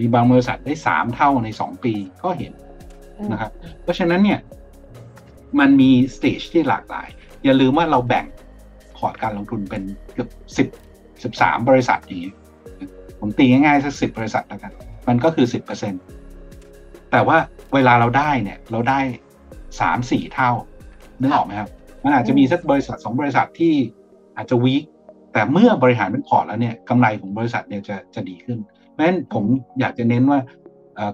[0.00, 2.52] มีบางบริษัทได้สามเท่าในสองปีก็เห็น
[3.32, 3.50] นะครับ
[3.82, 4.40] เพราะฉะนั้นเนี่ย
[5.60, 7.08] มันมี stage ที่หลากหลาย
[7.44, 8.26] อย่าลืมว่าเราแบ่ง
[8.96, 9.82] พอร์ตการลงทุนเป็น
[10.14, 10.68] เกือบสิบ
[11.22, 12.32] สิบสามบริษัทอย่างนี้
[13.18, 14.72] ผมตีง่ายๆสักสิบบริษัทแล้วกัน
[15.08, 15.96] มันก็คือสิบเปอร์เซ็นต์
[17.16, 17.38] แต่ว่า
[17.74, 19.00] เวลาเราได้เนี่ย เราได้
[19.80, 20.50] สามสี่เท่า
[21.20, 21.68] นึกออกไหมครับ
[22.04, 23.74] มันอาจจะมีสักบริษัทสองบริษัทที่
[24.36, 24.84] อาจจะ weak
[25.32, 28.58] แต่เมื่อบริหารเป็นพอร์ตแล้วเนี่ยกำไรของบริษัทเนี่ยจะจะดีขึ้น
[28.92, 29.44] เพราะฉะนั้นผม
[29.80, 30.40] อยากจะเน้นว่า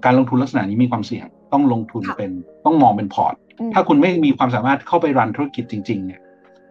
[0.05, 2.31] การลงทุนลักษณะนี้มีความเสี่ยงต้องลงทุนเป็น
[2.67, 3.35] ต้องมองเป็นพอร์ต
[3.75, 6.21] ถ้าคุณไม่มีความสามารถเข้าไป run ธุรกิจจริงๆเนี่ย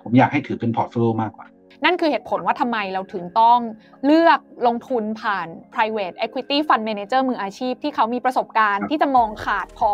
[0.01, 1.47] ผมอยากให้ถือเป็น portfolio มากกว่า
[1.85, 3.59] นั่นคือเหตุผลว่าทำไมเราถึงต้อง
[4.05, 9.91] เลือกลงทุนผ่าน private equity fund manager มืออาชีพ ที่เขามีประสบการณ์ที่จะมองขาดพอ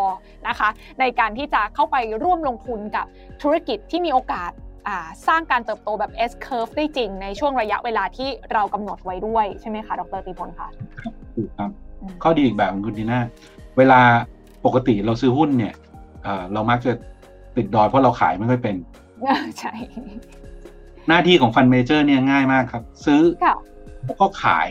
[0.48, 0.70] นะคะ
[1.00, 3.06] ในการที่จะเข้าไปร่วมลงทุนกับ
[3.42, 4.52] ธุรกิจที่มีโอกาส
[5.28, 10.68] สร้างการเติบโตแบบ S curve ได้จริงในช่วงระยะเวลาที่เรากำหนดไว้ด้วยใช่ไหมคะ ดรตีพลคะ
[11.36, 11.70] ถูกครับ
[12.24, 13.20] ข้อดีอีกแบบของคุณดีน่า
[13.78, 14.00] เวลา
[14.66, 15.74] ปกติเราซื้อหุ้นเนี่ย
[16.54, 16.92] เรามักจะ
[17.58, 18.76] ติดดอยเพราะเราขายไม่ค่อยเป็น
[19.60, 19.74] ใช่
[21.08, 23.22] หน้าที่ของฟันเมเจอร์เนี่ยง่ายมากครับ ซื้อ
[24.06, 24.68] แล้วก็ขาย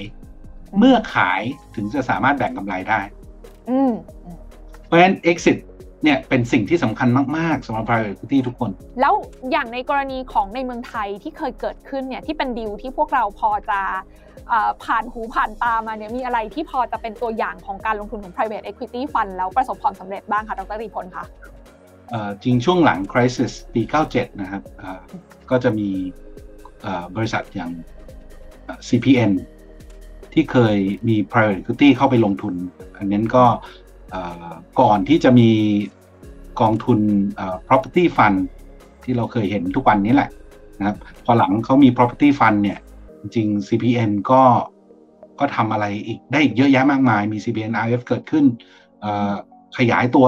[0.78, 1.40] เมื่อขาย
[1.74, 3.00] ถึงจะสามารถแบ่งกำไรได้
[4.84, 5.58] เพราะฉะนั้น exit
[6.04, 8.70] เนี่ยเป็นสิ่งที่สำคัญมาก ๆสำหรับ private equity ทุกคน
[9.00, 9.14] แล้ว
[9.50, 13.80] อย่างในกรณีของในเมืองไทยที่เคยเกิดขึ้นเนี่ยที่เป็นดีลที่พวกเราพอจะ
[14.84, 21.24] ผ่านหูผ่านตามาเนี่ยมีอะไรที่พอจะเป็นตัวอย่างของการลงทุนของ private equity fund แล้วประสบความสำเร็จบ้างคะดรรีพลคะ
[22.42, 23.82] จริงช่วงหลัง crisis ปี
[24.12, 24.62] 97 นะครับ
[25.50, 25.90] ก็จะมี
[27.16, 27.70] บริษัทอย่าง
[28.88, 29.32] CPN
[30.32, 30.76] ที่เคย
[31.08, 32.54] มี private equity เข้าไปลงทุน
[32.98, 33.44] อันนั้นก็
[34.80, 35.50] ก่อนที่จะมี
[36.60, 36.98] กองทุน
[37.68, 38.38] property fund
[39.04, 40.30] ที่เราเคยเห็นทุกวันนี้แหละ
[40.78, 42.78] นะครับพอหลังเขามี property fund เนี่ย
[43.20, 44.42] จริง CPN ก็
[45.40, 48.44] ก็ทำอะไรอีกได้อีกเยอะแยะมากมาย มี CPN RF เกิดขึ้น
[49.78, 50.26] ขยายตัว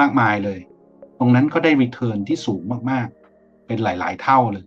[0.00, 0.58] มากมายเลย
[1.18, 3.06] ตรงนั้นก็ได้ return ที่สูงมาก
[3.36, 4.64] ๆ เป็นหลาย ๆ เท่าเลย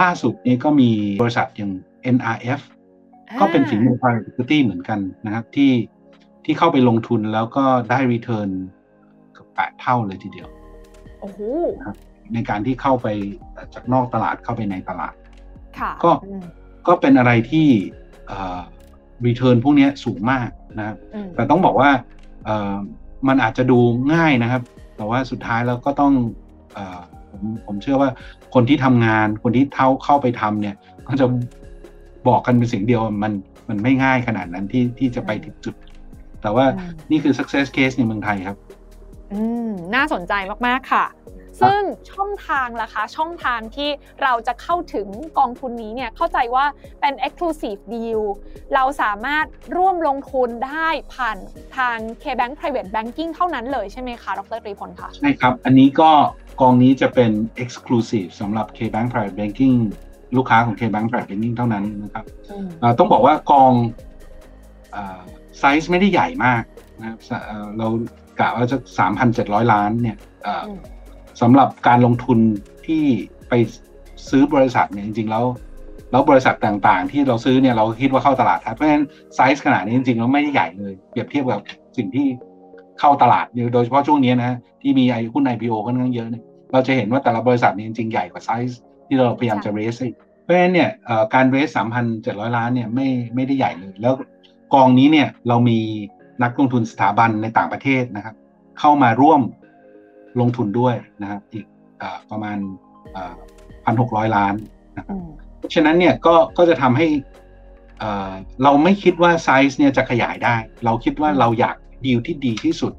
[0.00, 0.90] ล่าสุดนี้ก็มี
[1.22, 1.72] บริษัทอย่าง
[2.16, 2.60] NRF
[3.40, 5.72] ก็เป็นฝีมือ private equity เหมือนกันนะครับที่
[6.44, 8.48] ที่เข้าไปลงทุนแล้วก็ได้ return
[9.36, 10.48] กับแปดเท่าเลยทีเดียว
[11.20, 11.40] โอ้โห
[12.34, 13.06] ในการที่เข้าไป
[13.74, 15.14] จากนอกตลาดเข้าไปในตลาด
[16.04, 16.10] ก็
[16.86, 17.68] ก็เป็นอะไรที่
[19.26, 20.96] return พวกนี้สูงมากนะครับ
[21.34, 21.90] แต่ต้องบอกว่า
[23.28, 23.78] มันอาจจะดู
[24.14, 24.62] ง่ายนะครับ
[24.96, 26.12] แต่ว่าสุดท้ายแล้วก็ต้อง
[27.42, 28.10] ผมผมเชื่อว่า
[28.54, 30.76] คนที่ทำงานคนที่เท่าเข้าไปทำเนี่ย
[31.08, 31.26] ก็จะ
[32.28, 33.32] บอกกันเป็นเสียงเดียวมัน
[33.68, 35.74] มันไม่ง่ายขนาดนั้นที่ที่จะไปถึงจุด
[36.42, 36.64] แต่ว่า
[37.10, 38.58] นี่คือ success case ในเมืองไทยครับ
[39.32, 40.32] อืมน่าสนใจ
[40.66, 41.06] มากๆค่ะ
[41.60, 41.80] ซึ่ง
[42.12, 43.90] ช่องทางล่ะคะ ช่องทางที่
[44.22, 45.08] เราจะเข้าถึง
[45.38, 46.64] กองทุนนี้เนี่ยเข้าใจว่า
[47.00, 48.22] เป็น exclusive deal
[48.74, 51.36] เราสามารถร่วมลงทุนได้ผ่าน
[51.76, 56.10] ทาง KBank Private Banking เท่านั้นเลยใช่ไหมคะดรตรีพลคะใช่ครับ อันนี้ก็
[56.60, 59.76] กองนี้จะเป็น exclusive สำหรับ KBank Private Banking
[60.36, 62.24] ลูกค้าของ KBank Private Banking เท่านั้นนะครับ
[62.98, 63.72] ต้องบอกว่ากอง
[65.58, 66.62] ไซส์ไม่ได้ใหญ่มาก
[67.00, 67.18] นะครับ
[67.78, 67.88] เรา
[68.40, 70.16] กะว่าจะสามพันเจ็ดร้อยล้านเนี่ย
[71.40, 72.38] สำหรับการลงทุน
[72.86, 73.02] ที่
[73.48, 73.52] ไป
[74.30, 75.44] ซื้อบริษัทเนี่ยจริง ๆ แล้ว
[76.10, 79.04] แล้วบริษัทต่างๆ ที่เราซื้อเนี่ยเราคิดว่าเข้าตลาดเพราะฉะนั้น
[79.34, 81.60] ไซส์ขนาดนี้จริงๆแล้วไม่ได้ใหญ่เลยเปรียบเทียบกับ
[81.96, 82.26] สิ่งที่
[83.00, 89.96] เข้าตลาดโดยเฉพาะช่วงนี้นะที่มีไอหุ้น IPO ค่อนข้างเยอะเนี่ยเราจะเห็นว่าแต่ละบริษัทเนี่ยจริงๆใหญ่กว่าไซส์ที่เราพยายามจะเรส
[90.42, 90.90] เพราะฉะนั้นเนี่ย
[91.34, 94.14] การเรสสามพันเจ็ดร้อยล้านเนี่ยไม่ไม่ได้ใหญ่เลย แล้ว
[94.74, 95.78] กองนี้เนี่ยเรามี
[96.42, 98.34] นักลงทุนสถาบันในต่างประเทศนะครับ
[98.78, 99.40] เข้ามาร่วม
[100.40, 101.64] ลงทุนด้วยนะครับ อีก
[102.02, 102.58] อประมาณ
[103.84, 104.54] พันหกร้อยล้าน
[104.96, 105.16] นะครับ
[105.74, 107.08] ฉะนั้นเนี่ยก็ก็จะทำให้
[108.62, 111.76] เราไม่คิดว่าไซส์เนี่ยจะขยายได้ เราคิดว่าเราอยาก
[112.06, 112.92] ดีลที่ดีที่สุด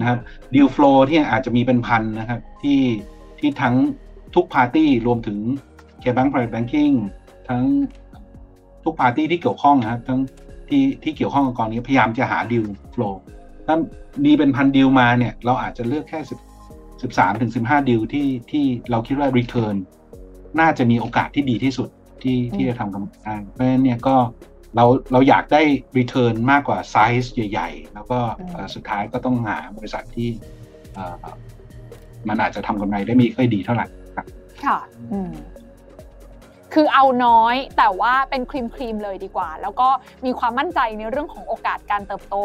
[0.00, 0.18] นะครับ
[0.54, 2.80] deal flow ที่อาจจะมีเป็นพันนะครับ ที่
[3.38, 3.74] ที่ทั้ง
[4.34, 5.38] ทุกพาร์ตี้รวมถึง
[6.02, 6.94] K-Bank Private Banking
[7.48, 7.62] ทั้ง
[8.84, 10.20] ทุกพาร์ตี้ที่เกี่ยวข้องนะครับ ทั้ง
[10.68, 13.22] ที่ที่เกี่ยวข้องกับกองนี้พยายามจะหา deal flow
[13.66, 13.76] ถ้า
[14.24, 16.38] มีเป็นพันดีลมาเนี่ย เราอาจจะเลือกแค่สิบ
[17.02, 19.74] สิบสามถึงสิบห้าดีลที่ที่เราคิดว่า return
[20.60, 21.88] น่าจะมีโอกาสที่ดีที่สุด
[22.22, 24.16] ที่ที่จะทำกำไรได้เพราะฉะนั้นเนี่ยก็
[24.76, 25.62] เราเราอยากได้
[25.98, 28.18] return มากกว่าไซส์ใหญ่ ๆ แล้วก็
[28.74, 30.30] สุดท้ายก็ต้องหาบริษัทที่
[32.28, 33.86] มันอาจจะทำกำไรได้ไม่ค่อยดีเท่าไหร่
[34.16, 34.26] ครับ
[34.64, 34.76] ค่ะ
[36.72, 39.88] คือเอาน้อยแต่ว่าเป็นครีมครีมเลยดีกว่า แล้วก็
[40.24, 42.36] มีความมั่นใจในเรื่องของโอกาสการเติบโต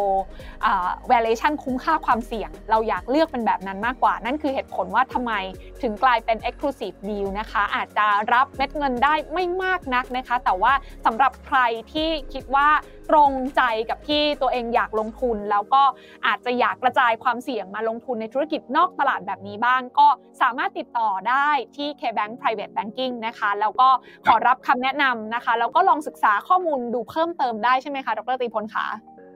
[1.11, 5.33] valuation คุ้มค่าความเสี่ยง เราอยากเลือกเป็นแบบนั้นมากกว่า นั่นคือเหตุผลว่าทำไม
[5.81, 10.73] ถึงกลายเป็น exclusive deal นะคะ อาจจะรับเม็ดเงินได้ไม่มากนักนะคะ แต่ว่า
[11.05, 11.59] สำหรับใคร
[11.93, 12.69] ที่คิดว่า
[13.13, 15.83] ตรงใจกับที่ตัวเองอยากลงทุน แล้วก็
[16.27, 20.07] อาจจะอยากกระจายความเสี่ยงมาลงทุนในธุรกิจนอกตลาดแบบนี้บ้าง ก็
[20.41, 23.89] สามารถติดต่อได้ที่ KBank Private Banking นะคะ แล้วก็
[24.27, 28.85] ขอรับคำแนะนำนะคะ แล้วก็ลองศึกษาข้อมูลดูเพิ่มเติมได้ใช่ไหมคะดรตีพลคะ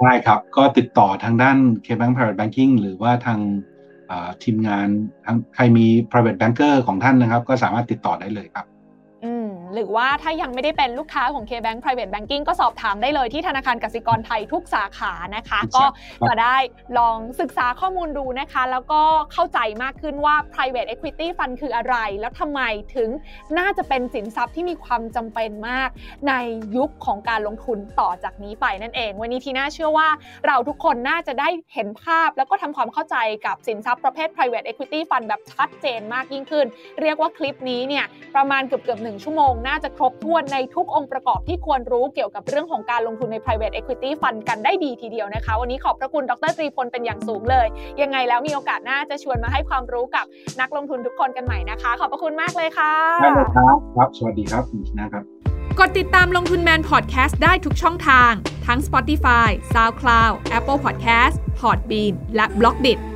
[0.02, 3.40] ได้ครับ ก็ติดต่อทางด้าน KBank Private Banking หรือว่าทาง
[4.44, 4.88] ทีมงาน
[5.26, 8.66] ทั้งใครมี private banker ของท่านนะครับ ก็สามารถติดต่อได้เลยครับ
[9.74, 15.84] หรือว่าถ้ายังไม่ได้เป็นลูกค้าของ KBank Private Banking ก็สอบถามได้เลยที่ธนาคารกสิกรไทยทุกสาขานะคะ ก็
[16.28, 16.58] จะได้
[16.98, 19.02] ลองศึกษาข้อมูลดูนะคะ แล้วก็
[19.34, 22.62] เข้าใจมากขึ้นว่า private equity fund คืออะไร แล้วทำไม
[22.96, 23.10] ถึง
[23.58, 25.90] น่าจะเป็นสินทรัพย์ที่มีความจำเป็นมาก
[26.28, 26.34] ใน
[26.76, 30.10] ยุคของการลงทุนต่อจากนี้ไปนั่นเอง วันนี้ทีน่าเชื่อว่า
[30.48, 36.66] เราทุกคนน่าจะได้เห็นภาพ แล้วก็ทำความเข้าใจกับสินทรัพย์ประเภท private equity fund แบบชัดเจนมากยิ่งขึ้น
[37.02, 38.06] เรียกว่าคลิปนี้เนี่ย
[38.36, 47.68] ประมาณเกือบเกือบหนึ่งชั่วโมงน่าจะครบถ้วนในทุกองค์ประกอบที่ควรรู้เกี่ยวกับเรื่องของการลงทุนใน private equity fund กันได้ดีทีเดียวนะคะ วันนี้ขอบพระคุณดรตรีพลเป็นอย่างสูงเลย
[48.01, 50.26] ยังไงแล้วมีโอกาสหน้าจะชวนมาให้ความรู้กับ
[50.61, 54.64] นักลงทุนทุกคนกันใหม่นะคะ ขอบพระคุณมากเลยค่ะได้เลยครับครับ สวัสดีครับ
[54.99, 55.24] นะครับ
[55.80, 58.32] กดติดตามลงทุนแมนพอดแคสต์ได้ทุกช่องทาง
[58.68, 63.12] ทั้ง Spotify, SoundCloud, Apple Podcast, Podbean และ b l o ก d i t